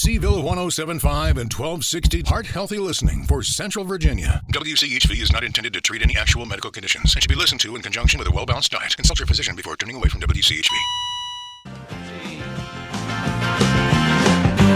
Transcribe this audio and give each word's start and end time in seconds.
CVille 0.00 0.40
1075 0.42 1.36
and 1.36 1.52
1260 1.52 2.22
Heart 2.22 2.46
Healthy 2.46 2.78
Listening 2.78 3.24
for 3.24 3.42
Central 3.42 3.84
Virginia. 3.84 4.40
WCHV 4.50 5.20
is 5.20 5.30
not 5.30 5.44
intended 5.44 5.74
to 5.74 5.80
treat 5.82 6.00
any 6.00 6.16
actual 6.16 6.46
medical 6.46 6.70
conditions 6.70 7.12
and 7.12 7.22
should 7.22 7.28
be 7.28 7.34
listened 7.34 7.60
to 7.60 7.76
in 7.76 7.82
conjunction 7.82 8.18
with 8.18 8.26
a 8.26 8.30
well 8.30 8.46
balanced 8.46 8.72
diet. 8.72 8.96
Consult 8.96 9.18
your 9.18 9.26
physician 9.26 9.54
before 9.54 9.76
turning 9.76 9.96
away 9.96 10.08
from 10.08 10.22
WCHV. 10.22 10.72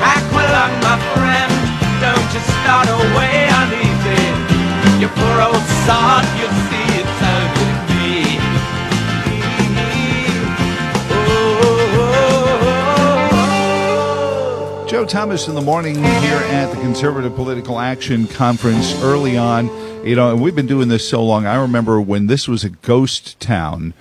Aqualung, 0.04 0.74
my 0.84 1.00
friend, 1.16 1.52
don't 2.04 2.28
you 2.36 2.40
start 2.60 2.88
away 2.92 3.48
uneasy. 3.48 4.28
You 5.00 5.08
poor 5.08 5.40
old 5.40 5.64
sod, 5.88 6.28
Joe 15.04 15.08
Thomas 15.08 15.48
in 15.48 15.54
the 15.54 15.60
morning 15.60 15.96
here 15.96 16.38
at 16.38 16.72
the 16.72 16.80
Conservative 16.80 17.34
Political 17.36 17.78
Action 17.78 18.26
Conference 18.26 18.94
early 19.02 19.36
on. 19.36 19.66
You 20.02 20.16
know, 20.16 20.30
and 20.30 20.40
we've 20.40 20.54
been 20.54 20.66
doing 20.66 20.88
this 20.88 21.06
so 21.06 21.22
long. 21.22 21.44
I 21.44 21.56
remember 21.56 22.00
when 22.00 22.26
this 22.26 22.48
was 22.48 22.64
a 22.64 22.70
ghost 22.70 23.38
town, 23.38 23.92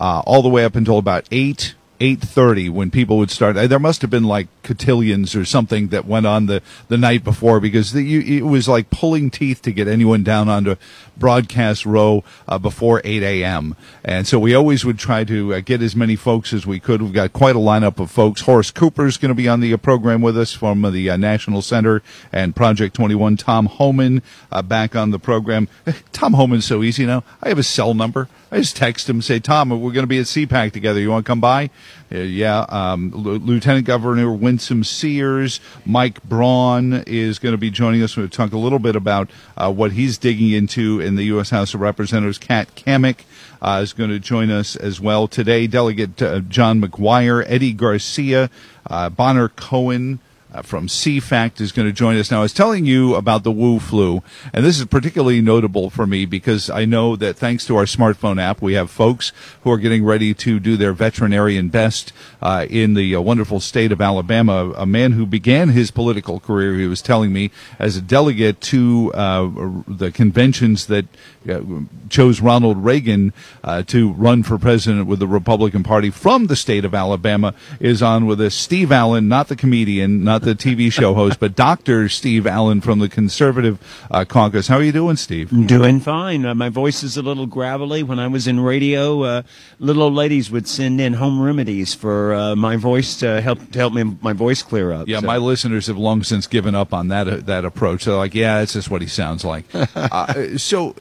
uh, 0.00 0.20
all 0.26 0.42
the 0.42 0.48
way 0.48 0.64
up 0.64 0.74
until 0.74 0.98
about 0.98 1.28
eight 1.30 1.76
eight 2.00 2.20
thirty 2.20 2.68
when 2.68 2.90
people 2.90 3.18
would 3.18 3.30
start. 3.30 3.54
There 3.54 3.78
must 3.78 4.02
have 4.02 4.10
been 4.10 4.24
like 4.24 4.48
cotillions 4.64 5.36
or 5.36 5.44
something 5.44 5.88
that 5.88 6.06
went 6.06 6.26
on 6.26 6.46
the 6.46 6.60
the 6.88 6.98
night 6.98 7.22
before 7.22 7.60
because 7.60 7.92
the, 7.92 8.02
you, 8.02 8.20
it 8.20 8.44
was 8.44 8.68
like 8.68 8.90
pulling 8.90 9.30
teeth 9.30 9.62
to 9.62 9.70
get 9.70 9.86
anyone 9.86 10.24
down 10.24 10.48
onto 10.48 10.74
broadcast 11.18 11.84
row 11.86 12.24
uh, 12.46 12.58
before 12.58 13.00
eight 13.04 13.22
a.m. 13.22 13.76
And 14.04 14.26
so 14.26 14.38
we 14.38 14.54
always 14.54 14.84
would 14.84 14.98
try 14.98 15.24
to 15.24 15.54
uh, 15.54 15.60
get 15.60 15.82
as 15.82 15.96
many 15.96 16.16
folks 16.16 16.52
as 16.52 16.66
we 16.66 16.80
could. 16.80 17.02
We've 17.02 17.12
got 17.12 17.32
quite 17.32 17.56
a 17.56 17.60
lineup 17.60 17.98
of 17.98 18.10
folks. 18.10 18.42
Horace 18.42 18.70
Cooper 18.70 19.06
is 19.06 19.16
going 19.16 19.30
to 19.30 19.34
be 19.34 19.48
on 19.48 19.60
the 19.60 19.72
uh, 19.72 19.76
program 19.76 20.22
with 20.22 20.36
us 20.38 20.52
from 20.52 20.82
the 20.92 21.10
uh, 21.10 21.16
National 21.16 21.62
Center 21.62 22.02
and 22.32 22.54
Project 22.54 22.94
Twenty 22.94 23.14
One. 23.14 23.36
Tom 23.36 23.66
Homan 23.66 24.22
uh, 24.52 24.62
back 24.62 24.96
on 24.96 25.10
the 25.10 25.18
program. 25.18 25.68
Tom 26.12 26.34
Homan's 26.34 26.64
so 26.64 26.82
easy 26.82 27.06
now. 27.06 27.24
I 27.42 27.48
have 27.48 27.56
his 27.56 27.68
cell 27.68 27.94
number. 27.94 28.28
I 28.50 28.58
just 28.58 28.76
text 28.76 29.10
him, 29.10 29.20
say, 29.20 29.40
Tom, 29.40 29.68
we're 29.68 29.92
going 29.92 30.04
to 30.04 30.06
be 30.06 30.18
at 30.18 30.24
CPAC 30.24 30.72
together. 30.72 30.98
You 30.98 31.10
want 31.10 31.26
to 31.26 31.28
come 31.28 31.40
by? 31.40 31.68
Uh, 32.10 32.20
yeah. 32.20 32.60
Um, 32.70 33.12
L- 33.14 33.20
Lieutenant 33.20 33.84
Governor 33.86 34.32
Winsome 34.32 34.84
Sears, 34.84 35.60
Mike 35.84 36.22
Braun 36.22 37.04
is 37.06 37.38
going 37.38 37.52
to 37.52 37.58
be 37.58 37.70
joining 37.70 38.02
us. 38.02 38.16
We'll 38.16 38.28
talk 38.28 38.52
a 38.52 38.58
little 38.58 38.78
bit 38.78 38.96
about 38.96 39.28
uh, 39.58 39.70
what 39.70 39.92
he's 39.92 40.16
digging 40.16 40.50
into 40.50 41.00
in 41.08 41.16
the 41.16 41.24
U.S. 41.24 41.50
House 41.50 41.74
of 41.74 41.80
Representatives. 41.80 42.38
Kat 42.38 42.74
Cammack 42.76 43.24
uh, 43.60 43.80
is 43.82 43.92
going 43.92 44.10
to 44.10 44.20
join 44.20 44.50
us 44.50 44.76
as 44.76 45.00
well 45.00 45.26
today. 45.26 45.66
Delegate 45.66 46.22
uh, 46.22 46.40
John 46.40 46.80
McGuire, 46.80 47.42
Eddie 47.48 47.72
Garcia, 47.72 48.50
uh, 48.86 49.08
Bonner 49.08 49.48
Cohen 49.48 50.20
from 50.64 50.86
CFACT 50.86 51.60
is 51.60 51.72
going 51.72 51.86
to 51.86 51.92
join 51.92 52.16
us 52.16 52.30
now. 52.30 52.38
I 52.38 52.42
was 52.42 52.52
telling 52.52 52.86
you 52.86 53.14
about 53.14 53.44
the 53.44 53.50
Wu 53.50 53.78
flu, 53.78 54.22
and 54.52 54.64
this 54.64 54.78
is 54.78 54.86
particularly 54.86 55.40
notable 55.40 55.90
for 55.90 56.06
me 56.06 56.24
because 56.24 56.70
I 56.70 56.84
know 56.84 57.16
that 57.16 57.36
thanks 57.36 57.66
to 57.66 57.76
our 57.76 57.84
smartphone 57.84 58.40
app, 58.40 58.62
we 58.62 58.74
have 58.74 58.90
folks 58.90 59.32
who 59.62 59.70
are 59.70 59.78
getting 59.78 60.04
ready 60.04 60.34
to 60.34 60.60
do 60.60 60.76
their 60.76 60.92
veterinarian 60.92 61.68
best 61.68 62.12
uh, 62.42 62.66
in 62.68 62.94
the 62.94 63.14
uh, 63.14 63.20
wonderful 63.20 63.60
state 63.60 63.92
of 63.92 64.00
Alabama. 64.00 64.72
A 64.76 64.86
man 64.86 65.12
who 65.12 65.26
began 65.26 65.70
his 65.70 65.90
political 65.90 66.40
career, 66.40 66.74
he 66.74 66.86
was 66.86 67.02
telling 67.02 67.32
me, 67.32 67.50
as 67.78 67.96
a 67.96 68.00
delegate 68.00 68.60
to 68.62 69.12
uh, 69.14 69.48
the 69.86 70.10
conventions 70.10 70.86
that 70.86 71.06
uh, 71.48 71.60
chose 72.08 72.40
Ronald 72.40 72.84
Reagan 72.84 73.32
uh, 73.64 73.82
to 73.84 74.12
run 74.12 74.42
for 74.42 74.58
president 74.58 75.06
with 75.06 75.18
the 75.18 75.26
Republican 75.26 75.82
Party 75.82 76.10
from 76.10 76.46
the 76.46 76.56
state 76.56 76.84
of 76.84 76.94
Alabama, 76.94 77.54
is 77.80 78.02
on 78.02 78.26
with 78.26 78.40
us. 78.40 78.54
Steve 78.54 78.92
Allen, 78.92 79.28
not 79.28 79.48
the 79.48 79.56
comedian, 79.56 80.24
not 80.24 80.42
the 80.42 80.47
TV 80.54 80.92
show 80.92 81.14
host, 81.14 81.40
but 81.40 81.54
Dr. 81.56 82.08
Steve 82.08 82.46
Allen 82.46 82.80
from 82.80 82.98
the 82.98 83.08
Conservative 83.08 83.78
uh, 84.10 84.24
Caucus. 84.24 84.68
How 84.68 84.76
are 84.76 84.82
you 84.82 84.92
doing, 84.92 85.16
Steve? 85.16 85.50
Doing 85.66 86.00
fine. 86.00 86.44
Uh, 86.44 86.54
my 86.54 86.68
voice 86.68 87.02
is 87.02 87.16
a 87.16 87.22
little 87.22 87.46
gravelly. 87.46 88.02
When 88.02 88.18
I 88.18 88.26
was 88.28 88.46
in 88.46 88.60
radio, 88.60 89.22
uh, 89.22 89.42
little 89.78 90.02
old 90.02 90.14
ladies 90.14 90.50
would 90.50 90.68
send 90.68 91.00
in 91.00 91.14
home 91.14 91.40
remedies 91.40 91.94
for 91.94 92.34
uh, 92.34 92.56
my 92.56 92.76
voice 92.76 93.16
to 93.20 93.40
help 93.40 93.70
to 93.72 93.78
help 93.78 93.92
me 93.92 94.04
my 94.20 94.32
voice 94.32 94.62
clear 94.62 94.92
up. 94.92 95.08
Yeah, 95.08 95.20
So- 95.20 95.26
my 95.26 95.36
listeners 95.38 95.86
have 95.88 95.98
long 95.98 96.22
since 96.22 96.46
given 96.46 96.74
up 96.74 96.92
on 96.94 97.08
that 97.08 97.28
uh, 97.28 97.36
that 97.36 97.64
approach. 97.64 98.04
They're 98.04 98.14
like, 98.14 98.34
yeah, 98.34 98.60
it's 98.60 98.72
just 98.72 98.90
what 98.90 99.02
he 99.02 99.08
sounds 99.08 99.44
like. 99.44 99.64
uh, 99.74 100.56
so, 100.58 100.94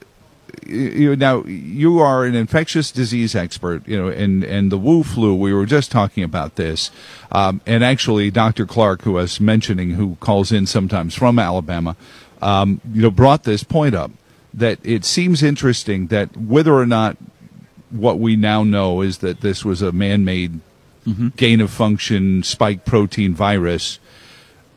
you 0.66 1.16
now 1.16 1.44
you 1.46 2.00
are 2.00 2.26
an 2.26 2.36
infectious 2.36 2.92
disease 2.92 3.36
expert, 3.36 3.88
you 3.88 3.98
know, 3.98 4.08
and 4.08 4.44
and 4.44 4.72
the 4.72 4.78
Wu 4.78 5.04
flu. 5.04 5.36
We 5.36 5.54
were 5.54 5.66
just 5.66 5.92
talking 5.92 6.24
about 6.24 6.56
this, 6.56 6.92
um, 7.32 7.62
and 7.66 7.84
actually, 7.84 8.32
Dr. 8.32 8.66
Clark, 8.66 9.04
who 9.04 9.18
I 9.18 9.22
was 9.22 9.40
mentioning, 9.40 9.92
who 9.92 10.16
calls 10.20 10.52
in 10.52 10.66
sometimes 10.66 11.16
from 11.16 11.40
Alabama, 11.40 11.96
um, 12.42 12.82
you 12.94 13.02
know, 13.02 13.12
brought 13.12 13.44
this 13.44 13.64
point 13.64 13.96
up 13.96 14.12
that 14.54 14.80
it 14.84 15.06
seems 15.06 15.44
interesting 15.44 16.08
that 16.08 16.36
whether 16.36 16.74
or 16.74 16.86
not 16.86 17.18
what 17.90 18.20
we 18.20 18.36
now 18.36 18.64
know 18.64 19.02
is 19.02 19.20
that 19.20 19.42
this 19.42 19.64
was 19.64 19.82
a 19.82 19.92
man-made 19.92 20.60
gain 21.38 21.62
of 21.62 21.72
function 21.72 22.44
spike 22.44 22.84
protein 22.84 23.34
virus 23.34 24.00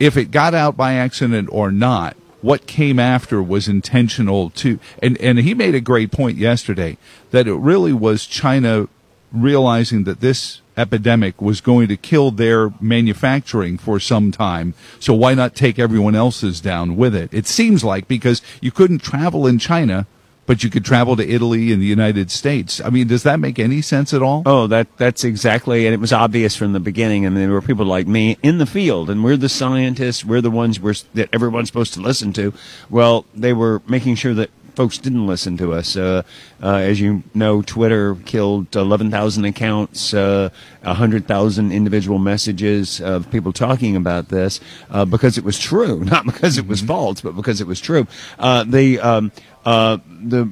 if 0.01 0.17
it 0.17 0.31
got 0.31 0.55
out 0.55 0.75
by 0.75 0.93
accident 0.93 1.47
or 1.51 1.71
not, 1.71 2.17
what 2.41 2.67
came 2.67 2.99
after 2.99 3.41
was 3.41 3.67
intentional 3.67 4.49
too. 4.49 4.79
And 5.01 5.17
and 5.19 5.39
he 5.39 5.53
made 5.53 5.75
a 5.75 5.81
great 5.81 6.11
point 6.11 6.37
yesterday 6.37 6.97
that 7.31 7.47
it 7.47 7.55
really 7.55 7.93
was 7.93 8.25
China 8.25 8.87
realizing 9.31 10.03
that 10.03 10.19
this 10.19 10.61
epidemic 10.77 11.41
was 11.41 11.61
going 11.61 11.87
to 11.87 11.97
kill 11.97 12.31
their 12.31 12.73
manufacturing 12.79 13.77
for 13.77 13.99
some 13.99 14.31
time. 14.31 14.73
So 14.99 15.13
why 15.13 15.33
not 15.33 15.55
take 15.55 15.77
everyone 15.77 16.15
else's 16.15 16.61
down 16.61 16.95
with 16.95 17.15
it? 17.15 17.33
It 17.33 17.47
seems 17.47 17.83
like 17.83 18.07
because 18.07 18.41
you 18.61 18.71
couldn't 18.71 18.99
travel 18.99 19.47
in 19.47 19.59
China, 19.59 20.07
but 20.45 20.63
you 20.63 20.69
could 20.69 20.83
travel 20.83 21.15
to 21.15 21.27
Italy 21.27 21.71
and 21.71 21.81
the 21.81 21.85
United 21.85 22.31
States. 22.31 22.81
I 22.81 22.89
mean, 22.89 23.07
does 23.07 23.23
that 23.23 23.39
make 23.39 23.59
any 23.59 23.81
sense 23.81 24.13
at 24.13 24.21
all? 24.21 24.43
Oh, 24.45 24.67
that 24.67 24.87
that's 24.97 25.23
exactly, 25.23 25.85
and 25.85 25.93
it 25.93 25.99
was 25.99 26.11
obvious 26.13 26.55
from 26.55 26.73
the 26.73 26.79
beginning. 26.79 27.25
I 27.25 27.29
mean, 27.29 27.39
there 27.39 27.51
were 27.51 27.61
people 27.61 27.85
like 27.85 28.07
me 28.07 28.37
in 28.43 28.57
the 28.57 28.65
field, 28.65 29.09
and 29.09 29.23
we're 29.23 29.37
the 29.37 29.49
scientists. 29.49 30.25
We're 30.25 30.41
the 30.41 30.51
ones 30.51 30.79
we're, 30.79 30.95
that 31.13 31.29
everyone's 31.31 31.67
supposed 31.67 31.93
to 31.95 32.01
listen 32.01 32.33
to. 32.33 32.53
Well, 32.89 33.25
they 33.33 33.53
were 33.53 33.81
making 33.87 34.15
sure 34.15 34.33
that 34.33 34.49
folks 34.75 34.97
didn't 34.97 35.27
listen 35.27 35.57
to 35.57 35.73
us. 35.73 35.95
Uh, 35.95 36.23
uh, 36.61 36.75
as 36.75 36.99
you 36.99 37.23
know, 37.33 37.61
Twitter 37.61 38.15
killed 38.25 38.75
11,000 38.75 39.45
accounts, 39.45 40.13
uh, 40.13 40.49
100,000 40.83 41.71
individual 41.71 42.19
messages 42.19 43.01
of 43.01 43.29
people 43.31 43.53
talking 43.53 43.95
about 43.95 44.29
this 44.29 44.59
uh, 44.89 45.05
because 45.05 45.37
it 45.37 45.43
was 45.43 45.59
true, 45.59 46.03
not 46.05 46.25
because 46.25 46.57
it 46.57 46.67
was 46.67 46.81
false, 46.81 47.21
but 47.21 47.35
because 47.35 47.61
it 47.61 47.67
was 47.67 47.79
true. 47.79 48.07
Uh, 48.39 48.63
the 48.63 48.99
um, 48.99 49.31
uh, 49.65 49.97
the 50.07 50.49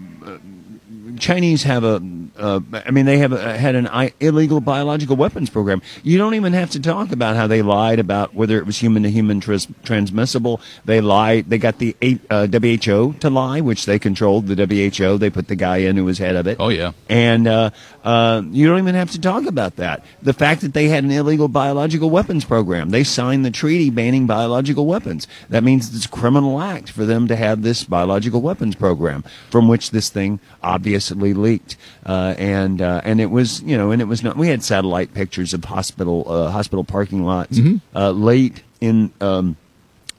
Chinese 1.18 1.64
have 1.64 1.84
a, 1.84 2.02
uh, 2.40 2.62
I 2.74 2.92
mean, 2.92 3.06
they 3.06 3.18
have 3.20 3.34
a, 3.34 3.58
had 3.58 3.76
an 3.76 3.88
I- 3.88 4.14
illegal 4.20 4.62
biological 4.62 5.16
weapons 5.16 5.50
program. 5.50 5.82
You 6.04 6.18
don't 6.18 6.34
even 6.36 6.54
have 6.54 6.72
to 6.72 6.80
talk 6.80 7.12
about 7.12 7.36
how 7.36 7.48
they 7.48 7.62
lied 7.62 8.00
about 8.00 8.34
whether 8.34 8.58
it 8.58 8.66
was 8.66 8.78
human 8.78 9.04
to 9.04 9.12
human 9.12 9.40
transmissible. 9.40 10.62
They 10.86 11.02
lied. 11.02 11.50
They 11.50 11.58
got 11.58 11.80
the 11.80 11.96
uh, 12.30 12.48
WHO 12.48 13.14
to 13.20 13.30
lie, 13.30 13.62
which 13.62 13.86
they 13.86 14.00
controlled. 14.00 14.48
The 14.48 14.56
WHO. 14.56 15.18
They 15.18 15.30
put 15.30 15.48
the 15.48 15.56
guy 15.56 15.78
in 15.78 15.98
who 15.98 16.06
was 16.06 16.18
head 16.18 16.36
of 16.36 16.48
it. 16.48 16.58
Oh, 16.60 16.70
yeah. 16.70 16.94
And 17.10 17.48
uh, 17.48 17.72
uh, 18.04 18.42
you 18.50 18.68
don't 18.68 18.80
even 18.80 18.96
have 18.96 19.12
to 19.12 19.22
talk 19.22 19.46
about 19.46 19.76
that. 19.78 20.04
The 20.22 20.34
fact 20.34 20.62
that 20.62 20.74
they 20.74 20.88
had 20.88 21.04
an 21.04 21.12
illegal 21.12 21.48
biological 21.48 22.10
weapons 22.10 22.46
program. 22.46 22.90
They 22.90 23.04
signed 23.04 23.46
the 23.46 23.52
treaty 23.52 23.90
banning 23.90 24.28
biological 24.28 24.86
weapons. 24.86 25.28
That 25.50 25.64
means 25.64 25.94
it's 25.94 26.06
a 26.06 26.10
criminal 26.10 26.62
act 26.62 26.90
for 26.92 27.06
them 27.06 27.28
to 27.28 27.36
have 27.36 27.62
this 27.62 27.84
biological 27.84 28.42
weapons 28.42 28.76
program 28.76 29.24
from 29.50 29.68
which 29.68 29.92
this 29.92 30.10
thing 30.10 30.40
obviously 30.64 31.34
leaked. 31.34 31.76
Uh, 32.06 32.29
and 32.38 32.82
uh, 32.82 33.02
and 33.04 33.20
it 33.22 33.28
was 33.28 33.62
you 33.62 33.78
know 33.78 33.92
and 33.92 34.02
it 34.02 34.06
was 34.06 34.24
not. 34.24 34.38
We 34.38 34.48
had 34.48 34.64
satellite 34.64 35.14
pictures 35.14 35.54
of 35.54 35.66
hospital 35.66 36.26
uh, 36.28 36.52
hospital 36.52 36.84
parking 36.84 37.24
lots 37.24 37.58
uh, 37.96 38.12
late 38.12 38.64
in. 38.82 39.12
Um, 39.22 39.58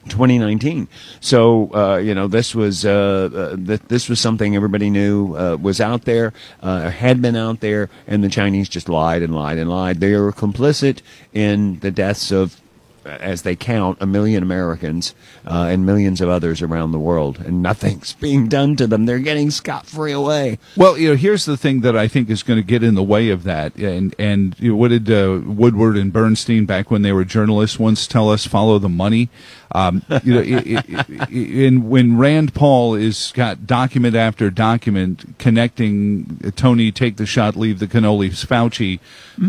2019. 0.09 0.87
So 1.19 1.73
uh, 1.73 1.97
you 1.97 2.15
know 2.15 2.27
this 2.27 2.55
was 2.55 2.85
uh, 2.85 3.29
uh, 3.33 3.55
th- 3.55 3.81
this 3.87 4.09
was 4.09 4.19
something 4.19 4.55
everybody 4.55 4.89
knew 4.89 5.35
uh, 5.35 5.57
was 5.61 5.79
out 5.79 6.05
there, 6.05 6.33
uh, 6.61 6.89
had 6.89 7.21
been 7.21 7.35
out 7.35 7.59
there, 7.59 7.89
and 8.07 8.23
the 8.23 8.29
Chinese 8.29 8.67
just 8.67 8.89
lied 8.89 9.21
and 9.21 9.35
lied 9.35 9.57
and 9.57 9.69
lied. 9.69 9.99
They 9.99 10.15
were 10.15 10.31
complicit 10.31 11.01
in 11.33 11.79
the 11.79 11.91
deaths 11.91 12.31
of, 12.31 12.59
as 13.05 13.41
they 13.41 13.55
count, 13.55 13.97
a 14.01 14.05
million 14.05 14.43
Americans 14.43 15.15
uh, 15.45 15.67
and 15.69 15.85
millions 15.85 16.21
of 16.21 16.29
others 16.29 16.61
around 16.61 16.91
the 16.91 16.99
world, 16.99 17.39
and 17.39 17.61
nothing's 17.61 18.13
being 18.21 18.47
done 18.47 18.75
to 18.75 18.87
them. 18.87 19.05
They're 19.05 19.19
getting 19.19 19.51
scot 19.51 19.85
free 19.85 20.11
away. 20.11 20.59
Well, 20.77 20.97
you 20.97 21.09
know, 21.09 21.15
here's 21.15 21.45
the 21.45 21.57
thing 21.57 21.81
that 21.81 21.95
I 21.95 22.07
think 22.07 22.29
is 22.29 22.43
going 22.43 22.57
to 22.57 22.65
get 22.65 22.83
in 22.83 22.95
the 22.95 23.03
way 23.03 23.29
of 23.29 23.43
that. 23.43 23.75
And 23.75 24.15
and 24.19 24.55
you 24.59 24.71
know, 24.71 24.75
what 24.75 24.89
did 24.89 25.09
uh, 25.09 25.41
Woodward 25.45 25.97
and 25.97 26.11
Bernstein 26.13 26.65
back 26.65 26.91
when 26.91 27.01
they 27.01 27.11
were 27.11 27.25
journalists 27.25 27.79
once 27.79 28.07
tell 28.07 28.29
us? 28.29 28.45
Follow 28.45 28.79
the 28.79 28.89
money. 28.89 29.29
Um, 29.73 30.03
you 30.23 30.33
know, 30.33 30.41
it, 30.41 30.67
it, 30.67 30.85
it, 30.89 31.29
in, 31.29 31.89
when 31.89 32.17
Rand 32.17 32.53
Paul 32.53 32.95
is 32.95 33.31
got 33.33 33.65
document 33.65 34.15
after 34.15 34.49
document 34.49 35.35
connecting 35.37 36.53
Tony, 36.55 36.91
take 36.91 37.15
the 37.15 37.25
shot, 37.25 37.55
leave 37.55 37.79
the 37.79 37.87
cannolis, 37.87 38.45
Fauci, 38.45 38.99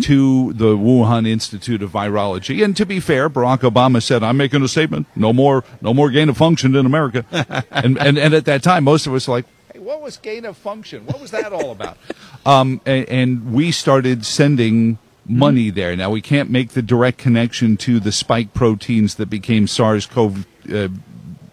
to 0.03 0.53
the 0.53 0.77
Wuhan 0.77 1.27
Institute 1.27 1.83
of 1.83 1.91
Virology, 1.91 2.65
and 2.65 2.77
to 2.77 2.87
be 2.87 3.01
fair, 3.01 3.29
Barack 3.43 3.61
Obama 3.61 4.03
said, 4.03 4.23
"I'm 4.23 4.37
making 4.37 4.63
a 4.63 4.69
statement. 4.69 5.07
No 5.17 5.33
more, 5.33 5.65
no 5.81 5.93
more 5.93 6.11
gain 6.11 6.29
of 6.29 6.37
function 6.37 6.77
in 6.77 6.87
America." 6.87 7.25
and, 7.71 7.99
and 7.99 8.19
and 8.19 8.35
at 8.35 8.45
that 8.45 8.63
time, 8.63 8.85
most 8.85 9.07
of 9.07 9.15
us 9.15 9.27
were 9.27 9.35
like, 9.35 9.47
"Hey, 9.73 9.81
what 9.81 10.01
was 10.01 10.17
gain 10.17 10.45
of 10.45 10.57
function? 10.57 11.07
What 11.07 11.21
was 11.21 11.31
that 11.33 11.53
all 11.53 11.73
about?" 11.73 11.99
um, 12.47 12.81
and, 12.87 13.09
and 13.09 13.53
we 13.53 13.73
started 13.73 14.25
sending 14.25 14.99
money 15.27 15.71
there. 15.71 15.97
Now 15.97 16.11
we 16.11 16.21
can't 16.21 16.51
make 16.51 16.71
the 16.71 16.83
direct 16.83 17.19
connection 17.19 17.77
to 17.79 18.01
the 18.01 18.13
spike 18.13 18.55
proteins 18.55 19.17
that 19.17 19.27
became 19.27 19.67
SARS-CoV 19.67 20.47
uh, 20.73 20.89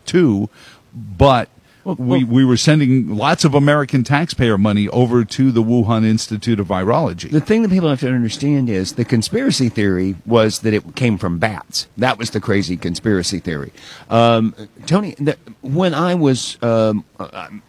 two, 0.06 0.50
but 0.94 1.50
we, 1.98 2.24
we 2.24 2.46
were 2.46 2.58
sending 2.58 3.16
lots 3.16 3.46
of 3.46 3.54
American 3.54 4.04
taxpayer 4.04 4.58
money 4.58 4.88
over 4.90 5.24
to 5.26 5.52
the 5.52 5.64
Wuhan 5.64 6.06
Institute 6.06 6.60
of 6.60 6.68
Virology. 6.68 7.32
The 7.32 7.42
thing 7.42 7.62
that 7.64 7.70
people 7.70 7.90
have 7.90 8.00
to 8.02 8.08
understand 8.08 8.70
is 8.70 8.94
the 8.94 9.06
conspiracy 9.06 9.70
theory 9.70 10.16
was 10.26 10.60
that 10.60 10.74
it 10.74 10.96
came 10.96 11.18
from 11.18 11.40
bats. 11.40 11.88
That 11.98 12.18
was 12.18 12.32
the 12.32 12.42
crazy 12.42 12.78
conspiracy 12.78 13.40
theory. 13.40 13.72
Um, 14.10 14.56
Tony, 14.86 15.16
the, 15.20 15.38
when 15.62 15.94
I 15.94 16.16
was, 16.16 16.62
um, 16.62 17.06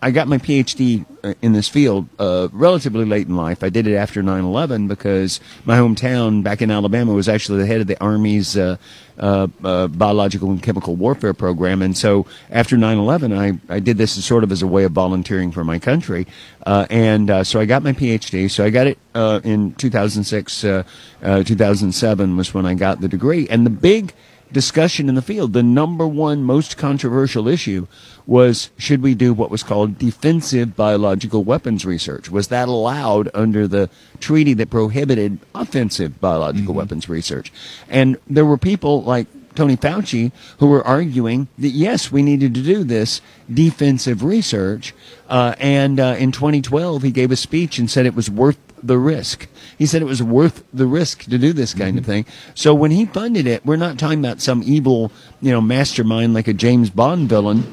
I 0.02 0.11
got 0.11 0.28
my 0.28 0.38
PhD 0.38 1.05
in 1.43 1.52
this 1.52 1.69
field 1.69 2.08
uh, 2.19 2.49
relatively 2.52 3.05
late 3.05 3.26
in 3.26 3.37
life. 3.37 3.62
I 3.62 3.69
did 3.69 3.87
it 3.87 3.94
after 3.94 4.23
9 4.23 4.44
11 4.44 4.88
because 4.88 5.40
my 5.64 5.78
hometown 5.78 6.43
back 6.43 6.62
in 6.62 6.70
Alabama 6.70 7.12
was 7.12 7.28
actually 7.28 7.58
the 7.58 7.66
head 7.66 7.81
of 7.81 7.87
the 7.87 8.00
Army's. 8.02 8.56
Uh, 8.56 8.76
uh, 9.19 9.49
uh, 9.65 9.87
biological 9.89 10.51
and 10.51 10.62
chemical 10.62 10.97
warfare 10.97 11.35
program. 11.35 11.83
And 11.83 11.97
so 11.97 12.27
after 12.51 12.77
9/11, 12.77 13.37
I, 13.37 13.75
I 13.75 13.81
did 13.81 13.99
this 13.99 14.17
as 14.17 14.25
sort 14.25 14.45
of 14.45 14.53
as 14.53 14.62
a 14.62 14.67
way 14.67 14.85
of 14.85 14.93
volunteering 14.93 15.53
for 15.53 15.65
my 15.65 15.79
country. 15.79 16.27
Uh, 16.67 16.87
and 16.91 17.31
uh, 17.31 17.45
so 17.45 17.61
I 17.61 17.65
got 17.65 17.83
my 17.83 17.93
PhD. 17.93 18.51
So 18.51 18.65
I 18.65 18.71
got 18.71 18.87
it 18.87 18.99
uh, 19.15 19.41
in 19.45 19.75
2006, 19.75 20.65
uh, 20.65 20.83
2007 21.23 22.37
was 22.37 22.55
when 22.55 22.67
I 22.67 22.75
got 22.75 23.01
the 23.01 23.09
degree. 23.09 23.49
And 23.49 23.67
the 23.67 23.71
big 23.71 24.12
discussion 24.52 25.08
in 25.08 25.14
the 25.14 25.23
field, 25.23 25.52
the 25.52 25.62
number 25.62 26.06
one 26.06 26.43
most 26.43 26.76
controversial 26.76 27.49
issue 27.49 27.87
was 28.26 28.70
should 28.79 29.02
we 29.02 29.14
do 29.14 29.32
what 29.32 29.50
was 29.50 29.62
called 29.62 29.99
defensive 29.99 30.76
biological 30.76 31.43
weapons 31.44 31.85
research? 31.85 32.31
Was 32.31 32.49
that 32.49 32.69
allowed 32.69 33.29
under 33.35 33.67
the 33.67 33.91
treaty 34.20 34.55
that 34.55 34.70
prohibited 34.70 35.38
offensive 35.55 36.20
biological 36.20 36.69
mm-hmm. 36.69 36.79
weapons 36.79 37.08
research? 37.08 37.52
And 37.88 38.17
there 38.29 38.44
were 38.44 38.58
people 38.58 39.02
like 39.02 39.26
Tony 39.55 39.76
Fauci 39.76 40.32
who 40.58 40.67
were 40.67 40.87
arguing 40.87 41.49
that 41.58 41.70
yes, 41.70 42.12
we 42.12 42.23
needed 42.23 42.55
to 42.55 42.62
do 42.62 42.85
this 42.85 43.20
defensive 43.52 44.23
research. 44.23 44.94
Uh, 45.29 45.55
and 45.58 45.99
uh, 45.99 46.17
in 46.19 46.32
2012, 46.32 47.02
he 47.02 47.11
gave 47.11 47.31
a 47.31 47.37
speech 47.37 47.79
and 47.79 47.91
said 47.91 48.06
it 48.06 48.14
was 48.14 48.31
worth 48.31 48.58
the 48.82 48.99
risk. 48.99 49.49
He 49.79 49.87
said 49.87 50.03
it 50.03 50.06
was 50.06 50.23
worth 50.23 50.65
the 50.73 50.87
risk 50.87 51.25
to 51.25 51.38
do 51.38 51.53
this 51.53 51.75
kind 51.75 51.93
mm-hmm. 51.93 51.99
of 51.99 52.06
thing. 52.06 52.27
So 52.55 52.75
when 52.75 52.91
he 52.91 53.06
funded 53.06 53.47
it, 53.47 53.65
we're 53.65 53.77
not 53.77 53.99
talking 53.99 54.19
about 54.19 54.41
some 54.41 54.62
evil, 54.65 55.12
you 55.41 55.50
know, 55.50 55.61
mastermind 55.61 56.35
like 56.35 56.49
a 56.49 56.53
James 56.53 56.91
Bond 56.91 57.29
villain 57.29 57.65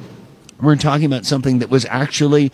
we're 0.61 0.75
talking 0.75 1.05
about 1.05 1.25
something 1.25 1.59
that 1.59 1.69
was 1.69 1.85
actually 1.85 2.51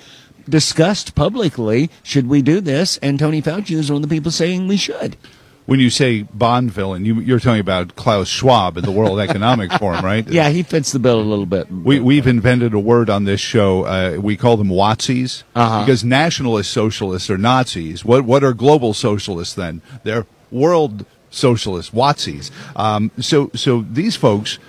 discussed 0.48 1.16
publicly. 1.16 1.90
Should 2.04 2.28
we 2.28 2.42
do 2.42 2.60
this? 2.62 2.98
And 2.98 3.18
Tony 3.18 3.42
Fauci 3.42 3.76
is 3.76 3.92
one 3.92 4.04
of 4.04 4.10
the 4.10 4.16
people 4.16 4.32
saying 4.32 4.68
we 4.68 4.78
should. 4.78 5.16
When 5.66 5.80
you 5.80 5.90
say 5.90 6.24
Bond 6.24 6.72
villain, 6.72 7.06
you, 7.06 7.36
are 7.36 7.40
talking 7.40 7.62
about 7.62 7.96
Klaus 7.96 8.28
Schwab 8.28 8.78
in 8.78 8.84
the 8.84 8.92
World 8.92 9.20
Economic 9.30 9.72
Forum, 9.74 10.04
right? 10.04 10.28
Yeah, 10.28 10.50
he 10.50 10.62
fits 10.62 10.92
the 10.92 11.00
bill 11.00 11.20
a 11.20 11.24
little 11.24 11.46
bit. 11.46 11.72
We, 11.72 12.18
have 12.18 12.28
invented 12.28 12.74
a 12.74 12.80
word 12.80 13.10
on 13.10 13.24
this 13.24 13.40
show. 13.40 13.86
Uh, 13.86 14.18
we 14.20 14.36
call 14.36 14.58
them 14.58 14.68
Watsies 14.68 15.44
uh-huh. 15.56 15.86
because 15.86 16.04
nationalist 16.04 16.72
socialists 16.72 17.30
are 17.30 17.38
Nazis. 17.38 18.04
What 18.04 18.26
what 18.26 18.44
are 18.44 18.54
global 18.54 18.94
socialists 18.94 19.56
then? 19.56 19.82
They're 20.04 20.26
world 20.52 21.06
socialists, 21.30 21.92
Watsies. 21.94 22.52
Um, 22.76 23.12
so 23.20 23.50
so 23.56 23.86
these 23.90 24.16
folks 24.18 24.60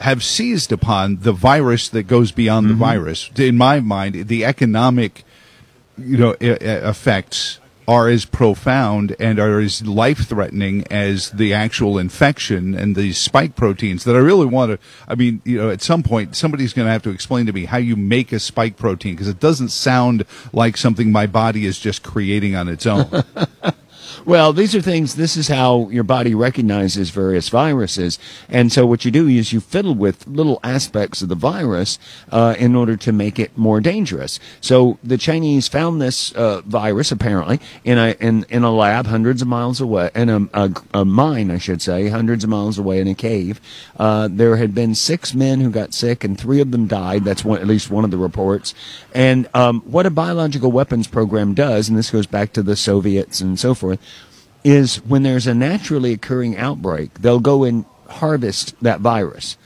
have 0.00 0.22
seized 0.22 0.72
upon 0.72 1.18
the 1.20 1.32
virus 1.32 1.88
that 1.88 2.04
goes 2.04 2.32
beyond 2.32 2.66
mm-hmm. 2.66 2.78
the 2.78 2.84
virus. 2.84 3.30
In 3.36 3.56
my 3.56 3.80
mind, 3.80 4.28
the 4.28 4.44
economic, 4.44 5.24
you 5.96 6.16
know, 6.16 6.36
effects 6.40 7.58
are 7.88 8.08
as 8.08 8.24
profound 8.24 9.16
and 9.18 9.38
are 9.38 9.60
as 9.60 9.86
life 9.86 10.26
threatening 10.26 10.84
as 10.90 11.30
the 11.30 11.52
actual 11.52 11.98
infection 11.98 12.74
and 12.74 12.96
the 12.96 13.12
spike 13.12 13.56
proteins 13.56 14.04
that 14.04 14.14
I 14.14 14.20
really 14.20 14.46
want 14.46 14.72
to. 14.72 14.78
I 15.08 15.14
mean, 15.14 15.42
you 15.44 15.58
know, 15.58 15.70
at 15.70 15.82
some 15.82 16.02
point, 16.02 16.36
somebody's 16.36 16.72
going 16.72 16.86
to 16.86 16.92
have 16.92 17.02
to 17.02 17.10
explain 17.10 17.46
to 17.46 17.52
me 17.52 17.64
how 17.64 17.78
you 17.78 17.96
make 17.96 18.32
a 18.32 18.38
spike 18.38 18.76
protein 18.76 19.14
because 19.14 19.28
it 19.28 19.40
doesn't 19.40 19.70
sound 19.70 20.24
like 20.52 20.76
something 20.76 21.10
my 21.10 21.26
body 21.26 21.66
is 21.66 21.78
just 21.78 22.02
creating 22.02 22.54
on 22.54 22.68
its 22.68 22.86
own. 22.86 23.08
Well, 24.24 24.52
these 24.52 24.72
are 24.76 24.80
things, 24.80 25.16
this 25.16 25.36
is 25.36 25.48
how 25.48 25.88
your 25.88 26.04
body 26.04 26.32
recognizes 26.32 27.10
various 27.10 27.48
viruses. 27.48 28.20
And 28.48 28.70
so 28.70 28.86
what 28.86 29.04
you 29.04 29.10
do 29.10 29.26
is 29.26 29.52
you 29.52 29.58
fiddle 29.58 29.96
with 29.96 30.28
little 30.28 30.60
aspects 30.62 31.22
of 31.22 31.28
the 31.28 31.34
virus 31.34 31.98
uh, 32.30 32.54
in 32.56 32.76
order 32.76 32.96
to 32.98 33.10
make 33.10 33.40
it 33.40 33.58
more 33.58 33.80
dangerous. 33.80 34.38
So 34.60 34.98
the 35.02 35.18
Chinese 35.18 35.66
found 35.66 36.00
this 36.00 36.30
uh, 36.32 36.60
virus, 36.60 37.10
apparently, 37.10 37.58
in 37.82 37.98
a, 37.98 38.14
in, 38.20 38.46
in 38.48 38.62
a 38.62 38.70
lab 38.72 39.06
hundreds 39.06 39.42
of 39.42 39.48
miles 39.48 39.80
away, 39.80 40.10
in 40.14 40.28
a, 40.28 40.48
a, 40.54 40.70
a 40.94 41.04
mine, 41.04 41.50
I 41.50 41.58
should 41.58 41.82
say, 41.82 42.08
hundreds 42.08 42.44
of 42.44 42.50
miles 42.50 42.78
away 42.78 43.00
in 43.00 43.08
a 43.08 43.16
cave. 43.16 43.60
Uh, 43.98 44.28
there 44.30 44.56
had 44.56 44.72
been 44.72 44.94
six 44.94 45.34
men 45.34 45.60
who 45.60 45.70
got 45.70 45.94
sick, 45.94 46.22
and 46.22 46.38
three 46.38 46.60
of 46.60 46.70
them 46.70 46.86
died. 46.86 47.24
That's 47.24 47.44
one, 47.44 47.60
at 47.60 47.66
least 47.66 47.90
one 47.90 48.04
of 48.04 48.12
the 48.12 48.18
reports. 48.18 48.72
And 49.12 49.48
um, 49.52 49.80
what 49.80 50.06
a 50.06 50.10
biological 50.10 50.70
weapons 50.70 51.08
program 51.08 51.54
does, 51.54 51.88
and 51.88 51.98
this 51.98 52.12
goes 52.12 52.28
back 52.28 52.52
to 52.52 52.62
the 52.62 52.76
Soviets 52.76 53.40
and 53.40 53.58
so 53.58 53.74
forth, 53.74 53.98
is 54.64 54.96
when 55.04 55.22
there's 55.22 55.46
a 55.46 55.54
naturally 55.54 56.12
occurring 56.12 56.56
outbreak, 56.56 57.14
they'll 57.14 57.40
go 57.40 57.64
and 57.64 57.84
harvest 58.08 58.74
that 58.82 59.00
virus 59.00 59.56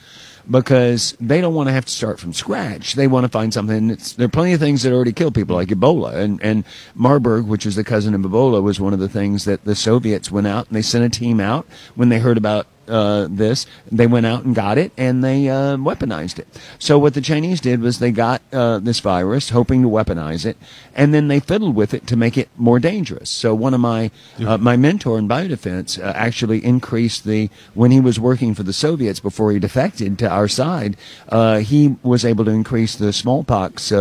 because 0.49 1.15
they 1.19 1.41
don't 1.41 1.53
want 1.53 1.67
to 1.67 1.73
have 1.73 1.85
to 1.85 1.91
start 1.91 2.19
from 2.19 2.33
scratch. 2.33 2.93
They 2.93 3.07
want 3.07 3.25
to 3.25 3.29
find 3.29 3.53
something. 3.53 3.97
There 4.17 4.25
are 4.25 4.29
plenty 4.29 4.53
of 4.53 4.59
things 4.59 4.83
that 4.83 4.93
already 4.93 5.11
kill 5.11 5.31
people, 5.31 5.55
like 5.55 5.67
Ebola. 5.69 6.15
And, 6.15 6.41
and 6.41 6.63
Marburg, 6.95 7.45
which 7.45 7.65
is 7.65 7.75
the 7.75 7.83
cousin 7.83 8.13
of 8.13 8.21
Ebola, 8.21 8.63
was 8.63 8.79
one 8.79 8.93
of 8.93 8.99
the 8.99 9.09
things 9.09 9.45
that 9.45 9.65
the 9.65 9.75
Soviets 9.75 10.31
went 10.31 10.47
out 10.47 10.67
and 10.67 10.75
they 10.75 10.81
sent 10.81 11.03
a 11.03 11.19
team 11.19 11.39
out 11.39 11.67
when 11.95 12.09
they 12.09 12.19
heard 12.19 12.37
about 12.37 12.67
uh, 12.87 13.27
this. 13.29 13.65
They 13.91 14.07
went 14.07 14.25
out 14.25 14.43
and 14.43 14.55
got 14.55 14.77
it, 14.77 14.91
and 14.97 15.23
they 15.23 15.49
uh, 15.49 15.77
weaponized 15.77 16.39
it. 16.39 16.47
So 16.79 16.97
what 16.97 17.13
the 17.13 17.21
Chinese 17.21 17.61
did 17.61 17.81
was 17.81 17.99
they 17.99 18.11
got 18.11 18.41
uh, 18.51 18.79
this 18.79 18.99
virus, 18.99 19.49
hoping 19.49 19.81
to 19.83 19.89
weaponize 19.89 20.45
it, 20.45 20.57
and 20.95 21.13
then 21.13 21.27
they 21.27 21.39
fiddled 21.39 21.75
with 21.75 21.93
it 21.93 22.07
to 22.07 22.15
make 22.15 22.37
it 22.37 22.49
more 22.57 22.79
dangerous. 22.79 23.29
So 23.29 23.53
one 23.53 23.73
of 23.73 23.79
my 23.79 24.11
uh, 24.39 24.57
my 24.57 24.77
mentor 24.77 25.17
in 25.17 25.27
biodefense 25.27 26.01
uh, 26.01 26.13
actually 26.15 26.63
increased 26.63 27.23
the 27.23 27.49
when 27.73 27.91
he 27.91 27.99
was 27.99 28.19
working 28.19 28.53
for 28.53 28.63
the 28.63 28.73
Soviets 28.73 29.19
before 29.19 29.51
he 29.51 29.59
defected 29.59 30.17
to 30.19 30.29
our 30.29 30.47
side. 30.47 30.97
Uh, 31.29 31.59
he 31.59 31.95
was 32.03 32.25
able 32.25 32.45
to 32.45 32.51
increase 32.51 32.95
the 32.95 33.13
smallpox 33.13 33.91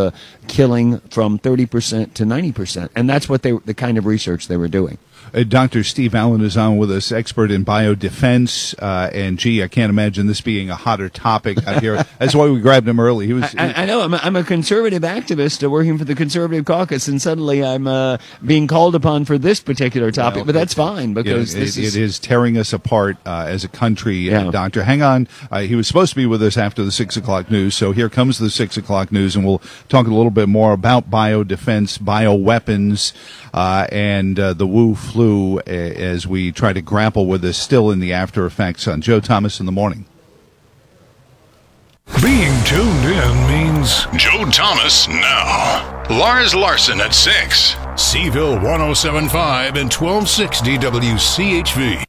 killing 0.48 0.98
from 1.10 1.38
30% 1.38 2.14
to 2.14 2.24
90%, 2.24 2.88
and 2.94 3.08
that's 3.08 3.28
what 3.28 3.42
they 3.42 3.52
the 3.52 3.74
kind 3.74 3.98
of 3.98 4.06
research 4.06 4.48
they 4.48 4.56
were 4.56 4.68
doing. 4.68 4.98
Uh, 5.36 5.42
Dr. 5.42 5.84
Steve 5.84 6.14
Allen 6.14 6.40
is 6.40 6.56
on 6.56 6.78
with 6.78 6.90
us, 6.90 7.12
expert 7.12 7.50
in 7.50 7.62
biodefense. 7.62 8.74
Uh, 8.80 9.10
and 9.12 9.38
gee, 9.38 9.62
I 9.62 9.68
can't 9.68 9.90
imagine 9.90 10.26
this 10.26 10.40
being 10.40 10.70
a 10.70 10.74
hotter 10.74 11.10
topic 11.10 11.64
out 11.66 11.82
here. 11.82 12.02
That's 12.18 12.34
why 12.34 12.48
we 12.48 12.58
grabbed 12.60 12.88
him 12.88 12.98
early. 12.98 13.26
He 13.26 13.34
was. 13.34 13.54
I, 13.58 13.82
I 13.82 13.84
know. 13.84 14.00
I'm 14.00 14.14
a, 14.14 14.16
I'm 14.18 14.34
a 14.34 14.44
conservative 14.44 15.02
activist 15.02 15.68
working 15.68 15.98
for 15.98 16.04
the 16.04 16.14
Conservative 16.14 16.64
Caucus, 16.64 17.06
and 17.06 17.20
suddenly 17.20 17.62
I'm 17.62 17.86
uh, 17.86 18.16
being 18.44 18.66
called 18.66 18.94
upon 18.94 19.26
for 19.26 19.36
this 19.36 19.60
particular 19.60 20.10
topic. 20.10 20.46
But 20.46 20.52
that's 20.52 20.72
fine 20.72 21.12
because 21.12 21.54
it, 21.54 21.62
is, 21.62 21.76
it 21.76 22.00
is 22.00 22.18
tearing 22.18 22.56
us 22.56 22.72
apart 22.72 23.18
uh, 23.26 23.44
as 23.46 23.62
a 23.62 23.68
country. 23.68 24.32
Uh, 24.32 24.44
yeah. 24.44 24.50
Doctor, 24.50 24.84
hang 24.84 25.02
on. 25.02 25.28
Uh, 25.50 25.60
he 25.60 25.74
was 25.74 25.86
supposed 25.86 26.10
to 26.10 26.16
be 26.16 26.26
with 26.26 26.42
us 26.42 26.56
after 26.56 26.82
the 26.82 26.92
six 26.92 27.16
o'clock 27.16 27.50
news, 27.50 27.74
so 27.74 27.92
here 27.92 28.08
comes 28.08 28.38
the 28.38 28.48
six 28.48 28.78
o'clock 28.78 29.12
news, 29.12 29.36
and 29.36 29.44
we'll 29.44 29.60
talk 29.90 30.06
a 30.06 30.14
little 30.14 30.30
bit 30.30 30.48
more 30.48 30.72
about 30.72 31.10
biodefense, 31.10 31.98
bioweapons, 31.98 33.12
Uh, 33.56 33.86
and 33.90 34.38
uh, 34.38 34.52
the 34.52 34.66
Wu 34.66 34.94
flu 34.94 35.58
uh, 35.60 35.62
as 35.62 36.26
we 36.26 36.52
try 36.52 36.74
to 36.74 36.82
grapple 36.82 37.26
with 37.26 37.40
this 37.40 37.56
still 37.56 37.90
in 37.90 38.00
the 38.00 38.12
after 38.12 38.44
effects 38.44 38.86
on 38.86 39.00
Joe 39.00 39.18
Thomas 39.18 39.58
in 39.60 39.66
the 39.66 39.72
morning. 39.72 40.04
Being 42.22 42.52
tuned 42.64 43.04
in 43.04 43.46
means 43.48 44.06
Joe 44.16 44.44
Thomas 44.50 45.08
now. 45.08 46.04
Lars 46.10 46.54
Larson 46.54 47.00
at 47.00 47.14
6. 47.14 47.74
CVille 47.96 48.62
1075 48.62 49.76
and 49.76 49.92
1260 49.92 50.76
WCHV. 50.76 52.04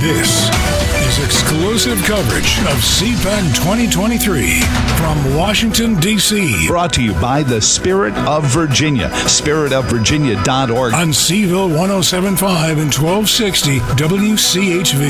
This 0.00 0.87
exclusive 1.16 1.96
coverage 2.04 2.58
of 2.60 2.76
CPAC 2.84 3.54
2023 3.54 4.60
from 4.98 5.34
Washington, 5.34 5.98
D.C. 6.00 6.66
Brought 6.68 6.92
to 6.94 7.02
you 7.02 7.14
by 7.14 7.42
the 7.42 7.62
Spirit 7.62 8.14
of 8.18 8.44
Virginia, 8.44 9.08
spiritofvirginia.org. 9.24 10.92
On 10.92 11.08
CVille 11.08 11.70
1075 11.70 12.78
and 12.78 12.92
1260 12.92 13.78
WCHV. 13.78 15.08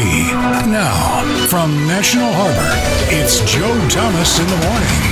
Now, 0.70 1.46
from 1.48 1.70
National 1.88 2.30
Harbor, 2.32 2.70
it's 3.10 3.40
Joe 3.50 3.88
Thomas 3.88 4.38
in 4.38 4.46
the 4.46 4.56
morning. 4.68 5.07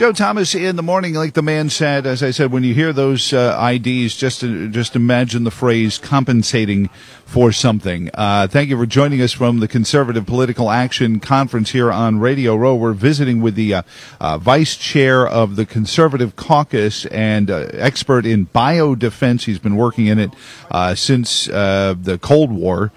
Joe 0.00 0.12
Thomas 0.12 0.54
in 0.54 0.76
the 0.76 0.82
morning, 0.82 1.12
like 1.12 1.34
the 1.34 1.42
man 1.42 1.68
said. 1.68 2.06
As 2.06 2.22
I 2.22 2.30
said, 2.30 2.50
when 2.50 2.64
you 2.64 2.72
hear 2.72 2.90
those 2.90 3.34
uh, 3.34 3.70
IDs, 3.70 4.16
just 4.16 4.40
just 4.40 4.96
imagine 4.96 5.44
the 5.44 5.50
phrase 5.50 5.98
"compensating 5.98 6.88
for 7.26 7.52
something." 7.52 8.08
Uh, 8.14 8.48
thank 8.48 8.70
you 8.70 8.78
for 8.78 8.86
joining 8.86 9.20
us 9.20 9.34
from 9.34 9.60
the 9.60 9.68
Conservative 9.68 10.24
Political 10.24 10.70
Action 10.70 11.20
Conference 11.20 11.72
here 11.72 11.92
on 11.92 12.18
Radio 12.18 12.56
Row. 12.56 12.74
We're 12.76 12.94
visiting 12.94 13.42
with 13.42 13.56
the 13.56 13.74
uh, 13.74 13.82
uh 14.18 14.38
vice 14.38 14.74
chair 14.74 15.28
of 15.28 15.56
the 15.56 15.66
Conservative 15.66 16.34
Caucus 16.34 17.04
and 17.04 17.50
uh, 17.50 17.68
expert 17.74 18.24
in 18.24 18.46
biodefense. 18.46 19.44
He's 19.44 19.58
been 19.58 19.76
working 19.76 20.06
in 20.06 20.18
it 20.18 20.30
uh, 20.70 20.94
since 20.94 21.44
the 21.44 22.18
Cold 22.22 22.50
War. 22.50 22.90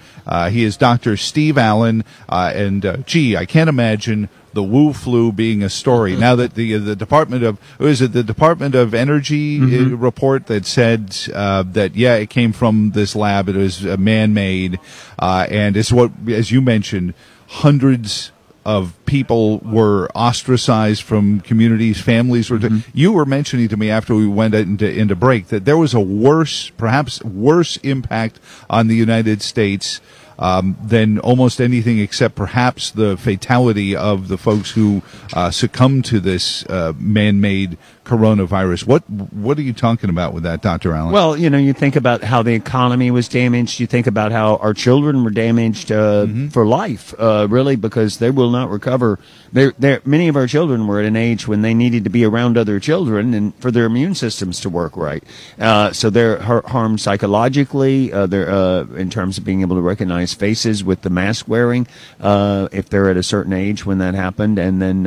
he 0.50 0.63
is 0.63 0.77
Dr. 0.77 1.17
Steve 1.17 1.57
Allen, 1.57 2.05
and 2.29 3.03
gee, 3.05 3.36
I 3.36 3.45
can't 3.45 3.67
imagine 3.67 4.29
the 4.53 4.63
Wu 4.63 4.93
flu 4.93 5.31
being 5.31 5.63
a 5.63 5.69
story. 5.69 6.15
now 6.15 6.36
that 6.36 6.55
the 6.55 6.77
the 6.77 6.95
Department 6.95 7.43
of 7.43 7.60
is 7.79 8.01
it 8.01 8.13
the 8.13 8.24
Department 8.24 8.75
of 8.75 8.93
Energy 8.93 9.60
uh, 9.60 9.63
mm-hmm. 9.63 9.95
report 9.95 10.48
that 10.48 10.65
said 10.65 11.15
uh, 11.33 11.63
that 11.63 11.95
yeah 11.95 12.15
it 12.15 12.29
came 12.29 12.53
from 12.53 12.91
this 12.91 13.15
lab 13.15 13.50
it 13.50 13.55
was 13.55 13.86
uh, 13.86 13.98
man 13.98 14.33
made 14.33 14.79
uh, 15.19 15.48
and 15.50 15.75
it's 15.77 15.91
what 15.91 16.12
as 16.27 16.51
you 16.51 16.62
mentioned 16.62 17.13
hundreds 17.48 18.31
of 18.65 18.93
people 19.05 19.60
were 19.60 20.07
ostracized 20.15 21.03
from 21.03 21.41
communities, 21.41 22.00
families 22.00 22.50
were. 22.50 22.60
Mm-hmm. 22.60 22.89
You 22.93 23.12
were 23.12 23.25
mentioning 23.25 23.67
to 23.69 23.77
me 23.77 23.89
after 23.89 24.15
we 24.15 24.27
went 24.27 24.55
into 24.55 24.89
into 24.89 25.15
break 25.15 25.48
that 25.48 25.65
there 25.65 25.77
was 25.77 25.93
a 25.93 26.00
worse, 26.00 26.69
perhaps 26.72 27.22
worse 27.24 27.77
impact 27.77 28.39
on 28.69 28.88
the 28.88 28.95
United 28.95 29.41
States 29.41 30.00
um, 30.43 30.75
than 30.83 31.19
almost 31.19 31.62
anything 31.62 32.00
except 32.00 32.35
perhaps 32.35 32.91
the 32.91 33.15
fatality 33.15 33.95
of 33.95 34.27
the 34.27 34.38
folks 34.38 34.71
who 34.71 35.01
uh, 35.31 35.50
succumbed 35.50 36.03
to 36.03 36.19
this 36.19 36.65
uh, 36.65 36.91
man-made 37.00 37.77
coronavirus. 38.05 38.86
What 38.86 39.10
what 39.10 39.57
are 39.57 39.62
you 39.62 39.74
talking 39.74 40.10
about 40.10 40.33
with 40.33 40.43
that, 40.43 40.62
Dr. 40.62 40.93
Allen? 40.93 41.13
Well, 41.13 41.38
you 41.38 41.50
know, 41.50 41.57
you 41.57 41.74
think 41.74 41.95
about 41.95 42.24
how 42.24 42.43
the 42.43 42.53
economy 42.53 43.12
was 43.12 43.27
damaged. 43.27 43.79
You 43.79 43.88
think 43.88 44.07
about 44.07 44.31
how 44.31 44.57
our 44.57 44.74
children 44.74 45.24
were 45.24 45.29
damaged 45.29 45.91
uh, 45.91 46.25
mm-hmm. 46.25 46.48
for 46.50 46.65
life, 46.65 47.13
uh, 47.17 47.48
really, 47.50 47.75
because 47.75 48.17
they 48.17 48.29
will 48.29 48.51
not 48.51 48.69
recover. 48.69 49.19
They're, 49.51 49.74
they're, 49.77 50.01
many 50.03 50.27
of 50.27 50.36
our 50.36 50.48
children 50.48 50.88
were 50.88 51.00
at 51.00 51.05
an 51.05 51.15
age 51.15 51.48
when 51.48 51.62
they 51.62 51.74
needed 51.74 52.03
to 52.05 52.10
be 52.10 52.25
around 52.25 52.57
other 52.57 52.79
children 52.79 53.33
and 53.33 53.55
for 53.55 53.72
their 53.72 53.86
immune 53.86 54.15
systems 54.15 54.60
to 54.62 54.69
work 54.69 54.98
right. 54.98 55.24
Uh, 55.60 55.91
so 55.93 56.10
they're 56.10 56.39
harmed 56.41 57.00
psychologically. 57.00 58.12
Uh, 58.12 58.25
they're 58.25 58.50
uh, 58.50 58.86
in 58.95 59.10
terms 59.10 59.38
of 59.38 59.45
being 59.45 59.62
able 59.62 59.75
to 59.75 59.81
recognize 59.81 60.33
faces 60.33 60.83
with 60.83 61.01
the 61.03 61.10
mask 61.10 61.48
wearing 61.48 61.88
uh, 62.19 62.67
if 62.72 62.89
they're 62.89 63.10
at 63.10 63.17
a 63.17 63.24
certain 63.24 63.53
age 63.53 63.86
when 63.86 64.00
that 64.00 64.15
happened, 64.15 64.57
and 64.60 64.81
then 64.81 65.03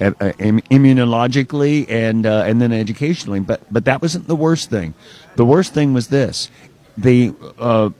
immunologically 0.00 1.90
and 1.90 2.26
uh, 2.30 2.44
and 2.44 2.60
then 2.62 2.72
educationally. 2.72 3.40
But 3.40 3.60
but 3.70 3.84
that 3.84 4.00
wasn't 4.00 4.28
the 4.28 4.36
worst 4.36 4.70
thing. 4.70 4.94
The 5.36 5.44
worst 5.44 5.74
thing 5.74 5.92
was 5.92 6.08
this: 6.08 6.50
the 6.96 7.34
uh, 7.58 7.90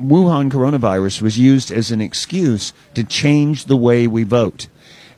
Wuhan 0.00 0.50
coronavirus 0.50 1.22
was 1.22 1.38
used 1.38 1.70
as 1.70 1.90
an 1.90 2.00
excuse 2.00 2.72
to 2.94 3.04
change 3.04 3.66
the 3.66 3.76
way 3.76 4.06
we 4.06 4.24
vote. 4.24 4.68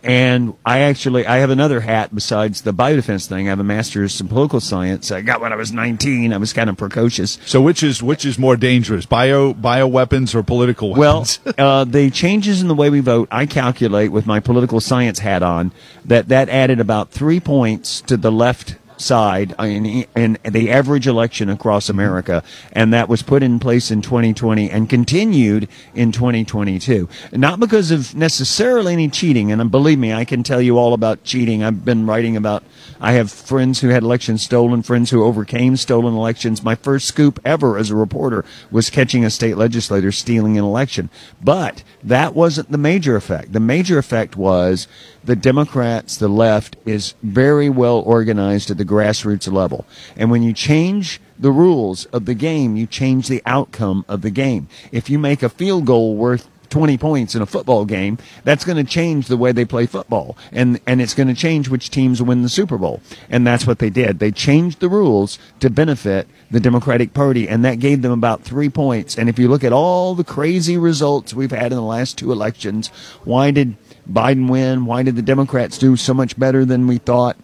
And 0.02 0.54
I 0.64 0.80
actually, 0.80 1.26
I 1.26 1.38
have 1.38 1.50
another 1.50 1.80
hat 1.80 2.14
besides 2.14 2.62
the 2.62 2.72
biodefense 2.72 3.26
thing. 3.26 3.46
I 3.46 3.50
have 3.50 3.60
a 3.60 3.64
master's 3.64 4.20
in 4.20 4.28
political 4.28 4.60
science. 4.60 5.10
I 5.10 5.22
got 5.22 5.40
when 5.40 5.52
I 5.52 5.56
was 5.56 5.72
19. 5.72 6.32
I 6.32 6.36
was 6.36 6.52
kind 6.52 6.70
of 6.70 6.76
precocious. 6.76 7.38
So 7.44 7.60
which 7.60 7.82
is, 7.82 8.02
which 8.02 8.24
is 8.24 8.38
more 8.38 8.56
dangerous, 8.56 9.06
bio, 9.06 9.52
bio 9.52 9.86
weapons 9.86 10.34
or 10.34 10.42
political 10.42 10.90
weapons? 10.94 11.40
Well, 11.44 11.54
uh, 11.58 11.84
the 11.84 12.10
changes 12.10 12.62
in 12.62 12.68
the 12.68 12.74
way 12.74 12.90
we 12.90 13.00
vote, 13.00 13.28
I 13.30 13.46
calculate 13.46 14.12
with 14.12 14.26
my 14.26 14.40
political 14.40 14.80
science 14.80 15.18
hat 15.18 15.42
on 15.42 15.72
that 16.04 16.28
that 16.28 16.48
added 16.48 16.80
about 16.80 17.10
three 17.10 17.40
points 17.40 18.00
to 18.02 18.16
the 18.16 18.32
left 18.32 18.76
side 19.00 19.54
in, 19.58 20.06
in 20.14 20.38
the 20.44 20.70
average 20.70 21.06
election 21.06 21.48
across 21.48 21.88
America, 21.88 22.42
and 22.72 22.92
that 22.92 23.08
was 23.08 23.22
put 23.22 23.42
in 23.42 23.58
place 23.58 23.90
in 23.90 24.02
2020 24.02 24.70
and 24.70 24.88
continued 24.88 25.68
in 25.94 26.12
2022. 26.12 27.08
Not 27.32 27.60
because 27.60 27.90
of 27.90 28.14
necessarily 28.14 28.92
any 28.92 29.08
cheating, 29.08 29.52
and 29.52 29.70
believe 29.70 29.98
me, 29.98 30.12
I 30.12 30.24
can 30.24 30.42
tell 30.42 30.60
you 30.60 30.78
all 30.78 30.94
about 30.94 31.24
cheating. 31.24 31.62
I've 31.62 31.84
been 31.84 32.06
writing 32.06 32.36
about. 32.36 32.62
I 33.00 33.12
have 33.12 33.30
friends 33.30 33.80
who 33.80 33.88
had 33.88 34.02
elections 34.02 34.42
stolen, 34.42 34.82
friends 34.82 35.10
who 35.10 35.24
overcame 35.24 35.76
stolen 35.76 36.14
elections. 36.14 36.62
My 36.62 36.74
first 36.74 37.06
scoop 37.06 37.38
ever 37.44 37.76
as 37.78 37.90
a 37.90 37.96
reporter 37.96 38.44
was 38.70 38.90
catching 38.90 39.24
a 39.24 39.30
state 39.30 39.56
legislator 39.56 40.12
stealing 40.12 40.56
an 40.58 40.64
election. 40.64 41.10
But 41.42 41.82
that 42.02 42.34
wasn't 42.34 42.70
the 42.70 42.78
major 42.78 43.16
effect. 43.16 43.52
The 43.52 43.60
major 43.60 43.98
effect 43.98 44.36
was 44.36 44.88
the 45.24 45.36
Democrats, 45.36 46.16
the 46.16 46.28
left, 46.28 46.76
is 46.86 47.14
very 47.22 47.68
well 47.68 47.98
organized 48.00 48.70
at 48.70 48.78
the 48.78 48.84
grassroots 48.86 49.50
level. 49.50 49.86
And 50.16 50.30
when 50.30 50.42
you 50.42 50.52
change 50.52 51.20
the 51.38 51.50
rules 51.50 52.06
of 52.06 52.24
the 52.24 52.34
game, 52.34 52.76
you 52.76 52.86
change 52.86 53.28
the 53.28 53.42
outcome 53.44 54.04
of 54.08 54.22
the 54.22 54.30
game. 54.30 54.68
If 54.92 55.10
you 55.10 55.18
make 55.18 55.42
a 55.42 55.48
field 55.48 55.86
goal 55.86 56.16
worth 56.16 56.48
20 56.70 56.98
points 56.98 57.34
in 57.34 57.42
a 57.42 57.46
football 57.46 57.84
game, 57.84 58.18
that's 58.44 58.64
going 58.64 58.76
to 58.76 58.84
change 58.84 59.28
the 59.28 59.36
way 59.36 59.52
they 59.52 59.64
play 59.64 59.86
football. 59.86 60.36
And, 60.52 60.80
and 60.86 61.00
it's 61.00 61.14
going 61.14 61.28
to 61.28 61.34
change 61.34 61.68
which 61.68 61.90
teams 61.90 62.22
win 62.22 62.42
the 62.42 62.48
Super 62.48 62.78
Bowl. 62.78 63.00
And 63.30 63.46
that's 63.46 63.66
what 63.66 63.78
they 63.78 63.90
did. 63.90 64.18
They 64.18 64.30
changed 64.30 64.80
the 64.80 64.88
rules 64.88 65.38
to 65.60 65.70
benefit 65.70 66.28
the 66.50 66.60
Democratic 66.60 67.14
Party, 67.14 67.48
and 67.48 67.64
that 67.64 67.78
gave 67.78 68.02
them 68.02 68.12
about 68.12 68.42
three 68.42 68.68
points. 68.68 69.16
And 69.16 69.28
if 69.28 69.38
you 69.38 69.48
look 69.48 69.64
at 69.64 69.72
all 69.72 70.14
the 70.14 70.24
crazy 70.24 70.76
results 70.76 71.34
we've 71.34 71.50
had 71.50 71.72
in 71.72 71.78
the 71.78 71.82
last 71.82 72.18
two 72.18 72.32
elections, 72.32 72.88
why 73.24 73.50
did 73.50 73.76
Biden 74.10 74.48
win? 74.48 74.86
Why 74.86 75.02
did 75.02 75.16
the 75.16 75.22
Democrats 75.22 75.78
do 75.78 75.96
so 75.96 76.14
much 76.14 76.38
better 76.38 76.64
than 76.64 76.86
we 76.86 76.98
thought? 76.98 77.36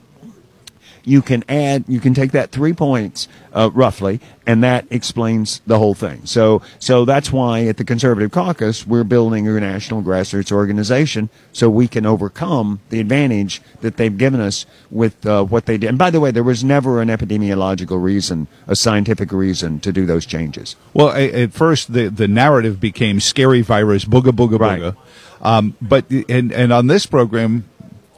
You 1.05 1.23
can 1.23 1.45
add, 1.49 1.85
you 1.89 2.01
can 2.01 2.15
take 2.15 2.33
that 2.33 2.51
three 2.51 2.73
points 2.73 3.29
uh, 3.53 3.71
roughly, 3.73 4.21
and 4.47 4.63
that 4.63 4.87
explains 4.91 5.61
the 5.67 5.79
whole 5.79 5.95
thing. 5.95 6.25
So, 6.25 6.63
so 6.79 7.05
that's 7.05 7.33
why 7.33 7.67
at 7.67 7.77
the 7.77 7.85
Conservative 7.85 8.31
Caucus 8.31 8.87
we're 8.87 9.05
building 9.05 9.47
a 9.49 9.61
national 9.61 10.03
grassroots 10.03 10.53
organization 10.53 11.29
so 11.53 11.69
we 11.69 11.89
can 11.89 12.07
overcome 12.07 12.81
the 12.91 13.01
advantage 13.01 13.63
that 13.81 13.97
they've 13.97 14.17
given 14.17 14.41
us 14.41 14.67
with 14.91 15.27
uh, 15.27 15.45
what 15.45 15.67
they 15.67 15.79
did. 15.79 15.89
And 15.89 15.99
by 15.99 16.11
the 16.11 16.21
way, 16.21 16.31
there 16.31 16.43
was 16.43 16.65
never 16.65 17.01
an 17.01 17.09
epidemiological 17.09 18.03
reason, 18.03 18.49
a 18.67 18.77
scientific 18.77 19.33
reason 19.33 19.81
to 19.81 19.93
do 19.93 20.07
those 20.07 20.27
changes. 20.27 20.77
Well, 20.95 21.11
at 21.11 21.53
first 21.53 21.93
the 21.93 22.09
the 22.09 22.29
narrative 22.29 22.81
became 22.81 23.21
scary 23.21 23.63
virus, 23.63 24.05
booga 24.05 24.31
booga 24.31 24.59
right. 24.59 24.81
booga. 24.81 24.97
Um, 25.43 25.77
but 25.83 26.09
and 26.29 26.53
and 26.53 26.73
on 26.73 26.87
this 26.87 27.05
program, 27.07 27.65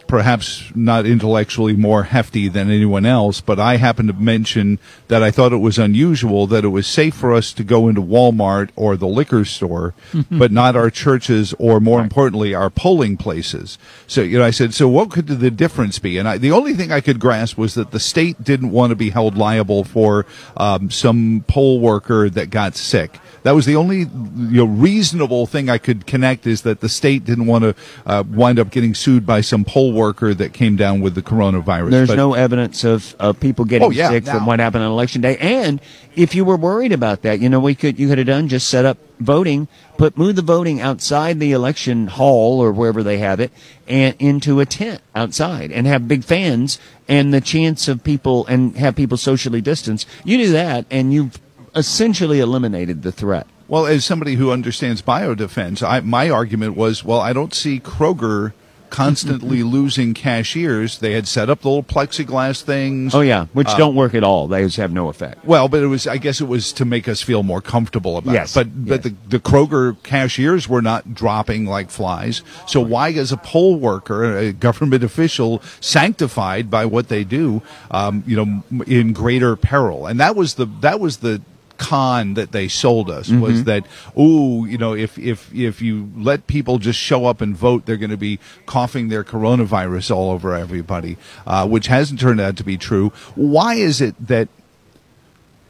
perhaps 0.07 0.71
not 0.75 1.07
intellectually 1.07 1.75
more 1.75 2.05
hefty 2.05 2.49
than 2.49 2.71
anyone 2.71 3.07
else, 3.07 3.41
but 3.41 3.59
I 3.59 3.77
happened 3.77 4.09
to 4.09 4.15
mention 4.15 4.79
that 5.09 5.23
I 5.23 5.31
thought 5.31 5.53
it 5.53 5.59
was 5.59 5.79
unusual 5.79 6.47
that 6.49 6.65
it 6.65 6.69
was 6.69 6.87
safe 6.87 7.15
for 7.15 7.33
us 7.33 7.53
to 7.55 7.65
go 7.65 7.89
into 7.89 8.01
Walmart 8.01 8.71
or 8.77 8.97
the 8.97 9.07
liquor 9.07 9.45
store, 9.45 9.95
mm-hmm. 10.13 10.39
but 10.39 10.53
not 10.53 10.77
our 10.77 10.91
churches 10.91 11.55
or 11.59 11.81
more 11.81 11.99
right. 11.99 12.05
importantly, 12.05 12.55
our 12.55 12.71
polling 12.71 13.17
places. 13.17 13.79
So, 14.07 14.21
you 14.21 14.39
know, 14.39 14.45
I 14.45 14.51
said, 14.51 14.75
so 14.75 14.89
what 14.89 15.11
could 15.11 15.27
the 15.27 15.51
difference 15.51 15.99
be? 15.99 16.19
And 16.19 16.29
I, 16.29 16.39
the 16.39 16.53
only 16.53 16.75
thing 16.75 16.93
I 16.93 17.01
could 17.01 17.19
grasp 17.19 17.57
was 17.57 17.75
that 17.75 17.91
the 17.91 18.01
state 18.01 18.43
didn't 18.45 18.71
want 18.71 18.91
to 18.91 18.97
be 18.97 19.11
held 19.11 19.37
liable 19.37 19.85
for 19.85 20.27
um, 20.57 20.91
some 20.91 21.45
poll 21.49 21.81
worker 21.81 22.29
that 22.31 22.51
got 22.51 22.77
sick. 22.77 23.19
That 23.45 23.53
was 23.53 23.67
the 23.67 23.77
only 23.77 23.99
you 23.99 24.07
know, 24.37 24.65
reasonable 24.65 25.47
thing 25.47 25.69
I 25.69 25.79
could 25.79 26.07
connect 26.07 26.47
is 26.47 26.63
that 26.63 26.81
the 26.81 26.89
state 26.89 27.25
didn't 27.25 27.47
want 27.47 27.65
to 27.65 27.75
uh, 28.07 28.25
wind 28.27 28.59
up 28.59 28.71
getting 28.71 28.95
sued 28.95 29.27
by 29.27 29.41
some 29.41 29.65
poll 29.65 29.93
worker 29.95 30.35
that 30.35 30.53
came 30.53 30.77
down 30.77 31.01
with 31.01 31.15
the 31.15 31.23
coronavirus. 31.23 31.91
There's 31.91 32.09
but, 32.09 32.17
no 32.17 32.35
evidence 32.35 32.85
of, 32.85 33.15
of 33.19 33.41
people 33.41 33.65
getting 33.65 33.89
oh, 33.89 33.91
yeah, 33.91 34.11
sick 34.11 34.27
from 34.27 34.47
what 34.47 34.61
happened 34.61 34.85
on 34.85 34.91
election 34.91 35.23
day. 35.23 35.37
And 35.39 35.81
if 36.15 36.35
you 36.35 36.45
were 36.45 36.57
worried 36.57 36.93
about 36.93 37.23
that, 37.23 37.41
you 37.41 37.49
know, 37.49 37.61
we 37.61 37.75
could 37.75 37.99
you 37.99 38.09
could 38.09 38.19
have 38.19 38.27
done 38.27 38.49
just 38.49 38.69
set 38.69 38.85
up 38.85 38.99
voting, 39.21 39.69
put 39.97 40.19
move 40.19 40.37
the 40.37 40.43
voting 40.43 40.81
outside 40.81 41.41
the 41.41 41.53
election 41.53 42.09
hall 42.09 42.61
or 42.61 42.73
wherever 42.73 43.03
they 43.03 43.19
have 43.19 43.41
it, 43.41 43.53
and 43.89 44.15
into 44.19 44.61
a 44.61 44.67
tent 44.67 45.01
outside, 45.15 45.71
and 45.71 45.87
have 45.87 46.09
big 46.09 46.25
fans 46.25 46.79
and 47.09 47.33
the 47.33 47.41
chance 47.41 47.89
of 47.89 48.05
people 48.05 48.47
and 48.47 48.77
have 48.77 48.97
people 48.97 49.17
socially 49.17 49.61
distance. 49.61 50.07
You 50.25 50.39
do 50.39 50.53
that, 50.53 50.87
and 50.91 51.13
you've 51.13 51.39
essentially 51.75 52.41
eliminated 52.41 53.03
the 53.03 53.13
threat. 53.13 53.47
Well, 53.67 53.87
as 53.87 54.05
somebody 54.05 54.35
who 54.35 54.51
understands 54.51 55.01
biodefense, 55.01 55.83
I, 55.83 56.01
my 56.01 56.29
argument 56.29 56.77
was, 56.77 57.03
well, 57.03 57.21
I 57.21 57.33
don't 57.33 57.55
see 57.55 57.81
Kroger 57.81 58.53
constantly 58.95 59.63
losing 59.77 60.15
cashiers. 60.15 60.99
They 60.99 61.13
had 61.13 61.27
set 61.27 61.51
up 61.51 61.63
the 61.63 61.69
little 61.69 61.83
plexiglass 61.83 62.63
things. 62.63 63.15
Oh 63.15 63.21
yeah, 63.21 63.47
which 63.53 63.69
uh, 63.69 63.77
don't 63.77 63.97
work 63.97 64.15
at 64.15 64.23
all. 64.23 64.47
Those 64.47 64.77
have 64.77 64.93
no 64.93 65.09
effect. 65.09 65.45
Well, 65.45 65.69
but 65.69 65.83
it 65.83 65.89
was. 65.89 66.07
I 66.07 66.19
guess 66.19 66.41
it 66.41 66.47
was 66.47 66.73
to 66.75 66.85
make 66.85 67.09
us 67.09 67.21
feel 67.21 67.43
more 67.43 67.61
comfortable 67.61 68.17
about 68.17 68.33
yes, 68.33 68.57
it. 68.57 68.61
But 68.61 68.67
yes. 68.67 68.89
but 68.89 69.03
the, 69.03 69.17
the 69.29 69.41
Kroger 69.41 70.01
cashiers 70.05 70.69
were 70.69 70.83
not 70.83 71.15
dropping 71.15 71.67
like 71.67 71.91
flies. 71.91 72.43
So 72.67 72.81
why, 72.81 73.11
as 73.13 73.33
a 73.33 73.37
poll 73.37 73.77
worker, 73.77 74.37
a 74.37 74.53
government 74.53 75.03
official, 75.03 75.61
sanctified 75.81 76.71
by 76.71 76.87
what 76.87 77.09
they 77.09 77.25
do, 77.25 77.63
um, 77.91 78.23
you 78.27 78.37
know, 78.37 78.85
in 78.87 79.13
greater 79.13 79.57
peril? 79.57 80.07
And 80.07 80.21
that 80.21 80.37
was 80.37 80.55
the 80.55 80.67
that 80.81 81.01
was 81.01 81.19
the 81.19 81.43
con 81.77 82.35
that 82.35 82.53
they 82.53 82.69
sold 82.69 83.11
us 83.11 83.31
was 83.31 83.65
that 83.65 83.85
oh 84.17 84.65
you 84.65 84.79
know 84.79 84.95
if 84.95 85.19
if 85.19 85.53
if 85.53 85.83
you 85.83 86.11
let 86.17 86.47
people 86.47 86.79
just 86.79 86.99
show 86.99 87.27
up 87.27 87.41
and 87.41 87.57
vote 87.57 87.85
they're 87.85 87.97
going 87.97 88.11
to 88.11 88.17
be 88.17 88.39
coughing 88.67 89.09
their 89.09 89.25
coronavirus 89.25 90.15
all 90.15 90.31
over 90.31 90.55
everybody 90.55 91.17
uh, 91.47 91.67
which 91.67 91.89
hasn't 91.89 92.21
turned 92.21 92.41
out 92.41 92.57
to 92.57 92.65
be 92.65 92.77
true 92.77 93.11
why 93.35 93.75
is 93.75 94.01
it 94.01 94.15
that 94.25 94.49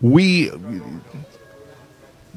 we 0.01 0.51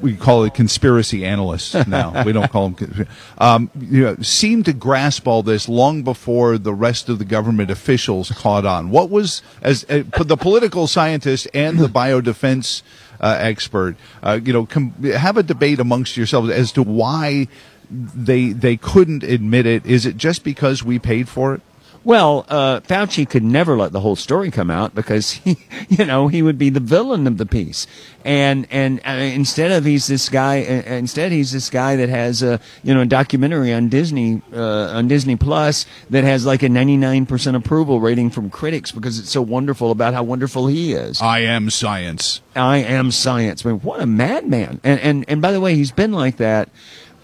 we 0.02 0.16
call 0.16 0.44
it 0.44 0.54
conspiracy 0.54 1.26
analysts 1.26 1.74
now. 1.88 2.24
we 2.24 2.32
don't 2.32 2.52
call 2.52 2.70
them. 2.70 3.08
Um, 3.38 3.72
you 3.80 4.04
know, 4.04 4.16
seem 4.18 4.64
to 4.64 4.74
grasp 4.74 5.28
all 5.28 5.44
this 5.44 5.68
long 5.68 6.04
before 6.04 6.58
the 6.58 6.74
rest 6.74 7.10
of 7.10 7.20
the 7.20 7.26
government 7.26 7.72
officials 7.72 8.32
caught 8.32 8.66
on. 8.66 8.90
What 8.90 9.10
was 9.10 9.42
as 9.62 9.86
uh, 9.90 10.04
the 10.18 10.38
political 10.38 10.88
scientist 10.88 11.48
and 11.54 11.80
the 11.80 11.88
biodefense 11.88 12.82
uh, 13.20 13.38
expert? 13.40 13.96
Uh, 14.22 14.40
you 14.44 14.54
know, 14.54 14.66
com- 14.66 14.94
have 15.04 15.38
a 15.38 15.44
debate 15.44 15.80
amongst 15.80 16.18
yourselves 16.18 16.50
as 16.50 16.72
to 16.74 16.84
why 16.84 17.48
they 17.90 18.52
they 18.52 18.78
couldn't 18.78 19.24
admit 19.24 19.66
it. 19.66 19.86
Is 19.86 20.06
it 20.06 20.18
just 20.18 20.44
because 20.44 20.84
we 20.84 21.00
paid 21.00 21.30
for 21.30 21.56
it? 21.56 21.62
Well, 22.08 22.46
uh, 22.48 22.80
Fauci 22.80 23.28
could 23.28 23.44
never 23.44 23.76
let 23.76 23.92
the 23.92 24.00
whole 24.00 24.16
story 24.16 24.50
come 24.50 24.72
out 24.72 24.96
because 24.96 25.32
he, 25.32 25.58
you 25.90 26.06
know, 26.06 26.30
he 26.30 26.42
would 26.42 26.58
be 26.58 26.70
the 26.70 26.80
villain 26.80 27.28
of 27.28 27.38
the 27.38 27.46
piece. 27.46 27.86
And 28.24 28.66
and 28.72 29.02
uh, 29.06 29.12
instead 29.12 29.74
of 29.74 29.84
he's 29.84 30.08
this 30.08 30.30
guy, 30.30 30.62
uh, 30.62 30.94
instead 30.94 31.34
he's 31.34 31.52
this 31.52 31.70
guy 31.70 31.98
that 31.98 32.08
has 32.08 32.42
a 32.42 32.62
you 32.82 32.94
know 32.94 33.02
a 33.02 33.06
documentary 33.06 33.74
on 33.74 33.90
Disney 33.90 34.42
uh, 34.54 34.96
on 34.96 35.10
Disney 35.10 35.36
Plus 35.36 35.86
that 36.10 36.24
has 36.24 36.46
like 36.46 36.64
a 36.64 36.68
99% 36.68 37.56
approval 37.56 38.00
rating 38.00 38.30
from 38.30 38.50
critics 38.50 38.94
because 38.94 39.20
it's 39.20 39.30
so 39.30 39.42
wonderful 39.42 39.92
about 39.92 40.14
how 40.14 40.24
wonderful 40.24 40.68
he 40.68 40.94
is. 40.94 41.22
I 41.22 41.40
am 41.40 41.70
science. 41.70 42.40
I 42.56 42.78
am 42.78 43.12
science. 43.12 43.66
I 43.66 43.72
mean, 43.72 43.82
what 43.82 44.00
a 44.00 44.06
madman! 44.06 44.80
And 44.82 45.02
and 45.02 45.26
and 45.28 45.42
by 45.42 45.52
the 45.52 45.60
way, 45.60 45.76
he's 45.76 45.92
been 45.92 46.14
like 46.14 46.38
that. 46.38 46.70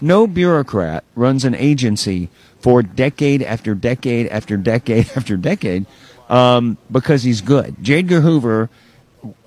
No 0.02 0.26
bureaucrat 0.26 1.04
runs 1.14 1.46
an 1.46 1.54
agency 1.54 2.28
for 2.64 2.82
decade 2.82 3.42
after 3.42 3.74
decade 3.74 4.26
after 4.28 4.56
decade 4.56 5.10
after 5.16 5.36
decade 5.36 5.84
um, 6.30 6.78
because 6.90 7.22
he's 7.22 7.42
good. 7.42 7.76
J. 7.82 7.98
Edgar 7.98 8.22
Hoover. 8.22 8.70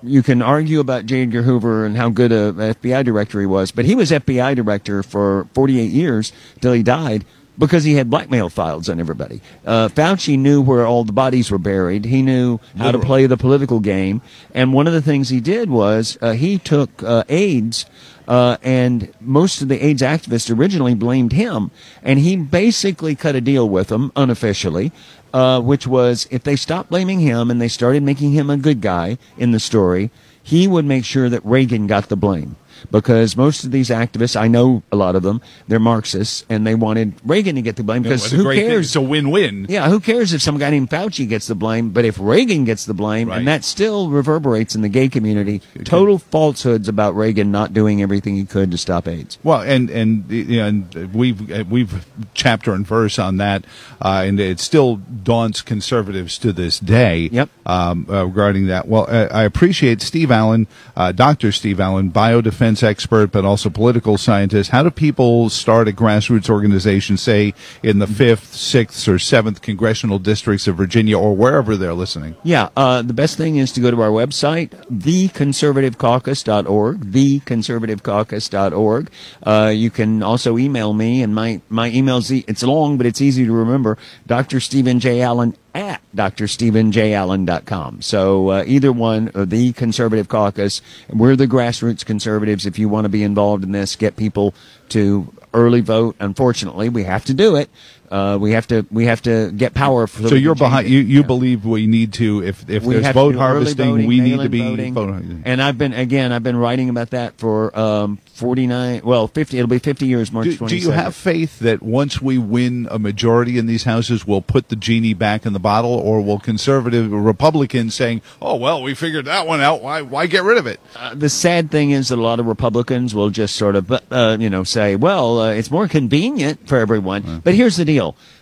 You 0.04 0.22
can 0.22 0.40
argue 0.40 0.78
about 0.78 1.06
J. 1.06 1.22
Edgar 1.22 1.42
Hoover 1.42 1.84
and 1.84 1.96
how 1.96 2.10
good 2.10 2.30
a 2.30 2.52
FBI 2.52 3.04
director 3.04 3.40
he 3.40 3.46
was, 3.46 3.72
but 3.72 3.84
he 3.84 3.96
was 3.96 4.12
FBI 4.12 4.54
director 4.54 5.02
for 5.02 5.48
48 5.54 5.90
years 5.90 6.32
till 6.60 6.72
he 6.72 6.84
died 6.84 7.24
because 7.58 7.82
he 7.82 7.94
had 7.94 8.08
blackmail 8.08 8.48
files 8.48 8.88
on 8.88 9.00
everybody. 9.00 9.40
Uh, 9.66 9.88
Fauci 9.88 10.38
knew 10.38 10.62
where 10.62 10.86
all 10.86 11.02
the 11.02 11.12
bodies 11.12 11.50
were 11.50 11.58
buried. 11.58 12.04
He 12.04 12.22
knew 12.22 12.60
how 12.76 12.92
to 12.92 13.00
play 13.00 13.26
the 13.26 13.36
political 13.36 13.80
game. 13.80 14.22
And 14.54 14.72
one 14.72 14.86
of 14.86 14.92
the 14.92 15.02
things 15.02 15.28
he 15.28 15.40
did 15.40 15.68
was 15.68 16.16
uh, 16.20 16.32
he 16.32 16.58
took 16.58 17.02
uh, 17.02 17.24
AIDS, 17.28 17.86
uh, 18.28 18.58
and 18.62 19.12
most 19.20 19.62
of 19.62 19.68
the 19.68 19.84
AIDS 19.84 20.02
activists 20.02 20.56
originally 20.56 20.94
blamed 20.94 21.32
him. 21.32 21.70
And 22.02 22.20
he 22.20 22.36
basically 22.36 23.16
cut 23.16 23.34
a 23.34 23.40
deal 23.40 23.68
with 23.68 23.88
them 23.88 24.12
unofficially. 24.14 24.92
Uh, 25.30 25.60
which 25.60 25.86
was 25.86 26.26
if 26.30 26.42
they 26.42 26.56
stopped 26.56 26.88
blaming 26.88 27.20
him 27.20 27.50
and 27.50 27.60
they 27.60 27.68
started 27.68 28.02
making 28.02 28.32
him 28.32 28.48
a 28.48 28.56
good 28.56 28.80
guy 28.80 29.18
in 29.36 29.50
the 29.50 29.60
story, 29.60 30.10
he 30.42 30.66
would 30.66 30.86
make 30.86 31.04
sure 31.04 31.28
that 31.28 31.44
Reagan 31.44 31.86
got 31.86 32.08
the 32.08 32.16
blame 32.16 32.56
because 32.90 33.36
most 33.36 33.64
of 33.64 33.70
these 33.70 33.88
activists, 33.90 34.34
I 34.40 34.48
know 34.48 34.82
a 34.92 34.96
lot 34.96 35.16
of 35.16 35.22
them, 35.22 35.40
they're 35.66 35.78
Marxists, 35.80 36.44
and 36.48 36.66
they 36.66 36.74
wanted 36.74 37.14
Reagan 37.24 37.56
to 37.56 37.62
get 37.62 37.76
the 37.76 37.82
blame 37.82 38.02
because 38.02 38.30
who 38.30 38.42
great 38.42 38.56
thing. 38.60 38.68
cares? 38.70 38.86
It's 38.86 38.96
a 38.96 39.00
win-win. 39.00 39.66
Yeah, 39.68 39.88
who 39.88 40.00
cares 40.00 40.32
if 40.32 40.42
some 40.42 40.58
guy 40.58 40.70
named 40.70 40.90
Fauci 40.90 41.28
gets 41.28 41.46
the 41.46 41.54
blame? 41.54 41.90
But 41.90 42.04
if 42.04 42.18
Reagan 42.20 42.64
gets 42.64 42.84
the 42.84 42.94
blame, 42.94 43.28
Right. 43.28 43.38
and 43.38 43.48
that 43.48 43.64
still 43.64 44.10
reverberates 44.10 44.74
in 44.74 44.82
the 44.82 44.88
gay 44.88 45.08
community, 45.08 45.60
total 45.84 46.18
falsehoods 46.18 46.88
about 46.88 47.16
Reagan 47.16 47.50
not 47.50 47.72
doing 47.72 48.02
everything 48.02 48.36
he 48.36 48.44
could 48.44 48.70
to 48.70 48.78
stop 48.78 49.08
AIDS. 49.08 49.38
Well, 49.42 49.60
and 49.62 49.88
and 49.90 50.30
you 50.30 50.58
know, 50.58 50.66
and 50.66 51.14
we've 51.14 51.68
we've 51.70 52.06
chapter 52.34 52.72
and 52.74 52.86
verse 52.86 53.18
on 53.18 53.38
that, 53.38 53.64
uh, 54.00 54.24
and 54.26 54.38
it 54.38 54.60
still 54.60 54.96
daunts 54.96 55.62
conservatives 55.62 56.36
to 56.38 56.52
this 56.52 56.78
day. 56.78 57.28
Yep. 57.32 57.48
Um, 57.66 58.06
uh, 58.08 58.24
regarding 58.26 58.66
that, 58.68 58.88
well, 58.88 59.06
uh, 59.08 59.28
I 59.30 59.42
appreciate 59.44 60.00
Steve 60.02 60.30
Allen, 60.30 60.66
uh, 60.96 61.12
Doctor 61.12 61.52
Steve 61.52 61.80
Allen, 61.80 62.10
biodefense 62.10 62.67
expert, 62.82 63.32
but 63.32 63.44
also 63.44 63.70
political 63.70 64.18
scientist. 64.18 64.70
How 64.70 64.82
do 64.82 64.90
people 64.90 65.50
start 65.50 65.88
a 65.88 65.92
grassroots 65.92 66.50
organization, 66.50 67.16
say 67.16 67.54
in 67.82 67.98
the 67.98 68.06
fifth, 68.06 68.54
sixth, 68.54 69.08
or 69.08 69.18
seventh 69.18 69.62
congressional 69.62 70.18
districts 70.18 70.66
of 70.66 70.76
Virginia, 70.76 71.18
or 71.18 71.34
wherever 71.34 71.76
they're 71.76 71.94
listening? 71.94 72.36
Yeah, 72.42 72.68
uh, 72.76 73.02
the 73.02 73.12
best 73.12 73.36
thing 73.36 73.56
is 73.56 73.72
to 73.72 73.80
go 73.80 73.90
to 73.90 74.00
our 74.02 74.10
website, 74.10 74.70
theconservativecaucus.org, 74.90 77.00
theconservativecaucus.org. 77.00 79.10
Uh, 79.42 79.72
you 79.74 79.90
can 79.90 80.22
also 80.22 80.58
email 80.58 80.92
me, 80.92 81.22
and 81.22 81.34
my, 81.34 81.60
my 81.68 81.90
email's, 81.90 82.30
e- 82.30 82.44
it's 82.46 82.62
long, 82.62 82.96
but 82.96 83.06
it's 83.06 83.20
easy 83.20 83.44
to 83.46 83.52
remember, 83.52 83.98
Dr. 84.26 84.60
Stephen 84.60 85.00
J. 85.00 85.22
Allen 85.22 85.56
at 85.78 86.02
drstephenjallen.com. 86.14 88.02
So 88.02 88.50
uh, 88.50 88.64
either 88.66 88.92
one, 88.92 89.30
the 89.34 89.72
Conservative 89.72 90.28
Caucus, 90.28 90.82
we're 91.08 91.36
the 91.36 91.46
grassroots 91.46 92.04
conservatives. 92.04 92.66
If 92.66 92.78
you 92.78 92.88
want 92.88 93.04
to 93.04 93.08
be 93.08 93.22
involved 93.22 93.62
in 93.62 93.70
this, 93.70 93.94
get 93.94 94.16
people 94.16 94.54
to 94.88 95.32
early 95.54 95.80
vote. 95.80 96.16
Unfortunately, 96.18 96.88
we 96.88 97.04
have 97.04 97.24
to 97.26 97.34
do 97.34 97.54
it. 97.54 97.70
Uh, 98.10 98.38
we 98.40 98.52
have 98.52 98.66
to 98.68 98.86
we 98.90 99.06
have 99.06 99.22
to 99.22 99.50
get 99.52 99.74
power. 99.74 100.06
For 100.06 100.28
So 100.28 100.34
you're 100.34 100.54
behind. 100.54 100.88
You 100.88 101.00
you 101.00 101.22
believe 101.22 101.64
we 101.64 101.86
need 101.86 102.14
to 102.14 102.42
if 102.42 102.68
if 102.68 102.82
we 102.84 102.96
there's 102.96 103.14
vote 103.14 103.34
harvesting, 103.34 103.90
voting, 103.90 104.06
we 104.06 104.20
need 104.20 104.40
to 104.40 104.48
be 104.48 104.62
voting. 104.62 104.94
vote. 104.94 105.22
And 105.44 105.62
I've 105.62 105.78
been 105.78 105.92
again, 105.92 106.32
I've 106.32 106.42
been 106.42 106.56
writing 106.56 106.88
about 106.88 107.10
that 107.10 107.38
for 107.38 107.76
um, 107.78 108.18
49, 108.38 109.02
well, 109.04 109.26
50. 109.26 109.58
It'll 109.58 109.68
be 109.68 109.78
50 109.80 110.06
years, 110.06 110.30
March 110.32 110.46
Do, 110.46 110.56
22nd. 110.56 110.68
do 110.68 110.76
you 110.76 110.90
have 110.92 111.14
faith 111.14 111.58
that 111.58 111.82
once 111.82 112.22
we 112.22 112.38
win 112.38 112.86
a 112.90 112.98
majority 112.98 113.58
in 113.58 113.66
these 113.66 113.84
houses, 113.84 114.26
we'll 114.26 114.42
put 114.42 114.68
the 114.68 114.76
genie 114.76 115.14
back 115.14 115.44
in 115.44 115.52
the 115.52 115.58
bottle, 115.58 115.92
or 115.92 116.20
will 116.22 116.38
conservative 116.38 117.10
Republicans 117.12 117.94
saying, 117.94 118.22
"Oh 118.40 118.56
well, 118.56 118.82
we 118.82 118.94
figured 118.94 119.24
that 119.26 119.46
one 119.46 119.60
out. 119.60 119.82
Why 119.82 120.02
why 120.02 120.26
get 120.26 120.44
rid 120.44 120.56
of 120.56 120.66
it?" 120.66 120.80
Uh, 120.96 121.14
the 121.14 121.28
sad 121.28 121.70
thing 121.70 121.90
is 121.90 122.08
that 122.08 122.18
a 122.18 122.22
lot 122.22 122.40
of 122.40 122.46
Republicans 122.46 123.14
will 123.14 123.30
just 123.30 123.56
sort 123.56 123.74
of, 123.76 123.90
uh, 123.90 124.36
you 124.40 124.48
know, 124.48 124.62
say, 124.64 124.96
well, 124.96 125.40
uh, 125.40 125.50
it's 125.52 125.70
more 125.70 125.88
convenient 125.88 126.68
for 126.68 126.78
everyone. 126.78 127.42
But 127.42 127.54
here's 127.54 127.76
the 127.76 127.84
deal. 127.84 127.97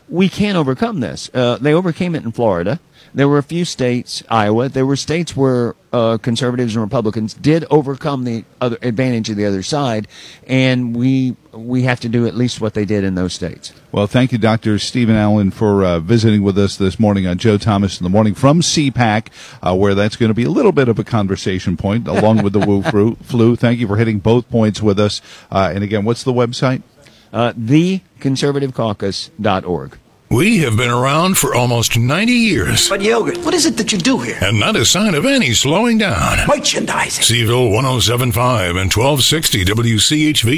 We 0.08 0.28
can't 0.28 0.56
overcome 0.56 1.00
this. 1.00 1.30
Uh, 1.34 1.58
they 1.60 1.74
overcame 1.74 2.14
it 2.14 2.24
in 2.24 2.32
Florida. 2.32 2.78
There 3.14 3.28
were 3.28 3.38
a 3.38 3.42
few 3.42 3.64
states, 3.64 4.22
Iowa, 4.28 4.68
there 4.68 4.84
were 4.84 4.96
states 4.96 5.34
where 5.34 5.74
uh, 5.90 6.18
conservatives 6.18 6.76
and 6.76 6.82
Republicans 6.82 7.32
did 7.32 7.64
overcome 7.70 8.24
the 8.24 8.44
other 8.60 8.76
advantage 8.82 9.30
of 9.30 9.36
the 9.36 9.46
other 9.46 9.62
side, 9.62 10.06
and 10.46 10.94
we 10.94 11.34
we 11.52 11.82
have 11.84 11.98
to 12.00 12.10
do 12.10 12.26
at 12.26 12.34
least 12.34 12.60
what 12.60 12.74
they 12.74 12.84
did 12.84 13.04
in 13.04 13.14
those 13.14 13.32
states. 13.32 13.72
Well, 13.90 14.06
thank 14.06 14.32
you, 14.32 14.38
Dr. 14.38 14.78
Stephen 14.78 15.16
Allen, 15.16 15.50
for 15.50 15.82
uh, 15.82 16.00
visiting 16.00 16.42
with 16.42 16.58
us 16.58 16.76
this 16.76 17.00
morning 17.00 17.26
on 17.26 17.38
Joe 17.38 17.56
Thomas 17.56 17.98
in 17.98 18.04
the 18.04 18.10
Morning 18.10 18.34
from 18.34 18.60
CPAC, 18.60 19.28
uh, 19.62 19.74
where 19.74 19.94
that's 19.94 20.16
going 20.16 20.28
to 20.28 20.34
be 20.34 20.44
a 20.44 20.50
little 20.50 20.72
bit 20.72 20.88
of 20.88 20.98
a 20.98 21.04
conversation 21.04 21.78
point 21.78 22.06
along 22.06 22.42
with 22.42 22.52
the 22.52 22.60
flu. 22.90 23.14
flu. 23.22 23.56
Thank 23.56 23.80
you 23.80 23.86
for 23.86 23.96
hitting 23.96 24.18
both 24.18 24.50
points 24.50 24.82
with 24.82 25.00
us. 25.00 25.22
Uh, 25.50 25.72
and 25.74 25.82
again, 25.82 26.04
what's 26.04 26.22
the 26.22 26.34
website? 26.34 26.82
Uh, 27.32 27.52
theconservativecaucus.org. 27.52 29.98
We 30.28 30.58
have 30.58 30.76
been 30.76 30.90
around 30.90 31.38
for 31.38 31.54
almost 31.54 31.96
90 31.96 32.32
years, 32.32 32.88
But 32.88 33.00
Yogurt, 33.00 33.38
what 33.44 33.54
is 33.54 33.64
it 33.64 33.76
that 33.76 33.92
you 33.92 33.98
do 33.98 34.18
here? 34.18 34.36
and 34.42 34.58
not 34.58 34.74
a 34.74 34.84
sign 34.84 35.14
of 35.14 35.24
any 35.24 35.52
slowing 35.52 35.98
down. 35.98 36.38
Merchandising. 36.48 37.22
CVille 37.22 37.70
1075 37.72 38.70
and 38.70 38.92
1260 38.92 39.64
WCHV. 39.64 40.56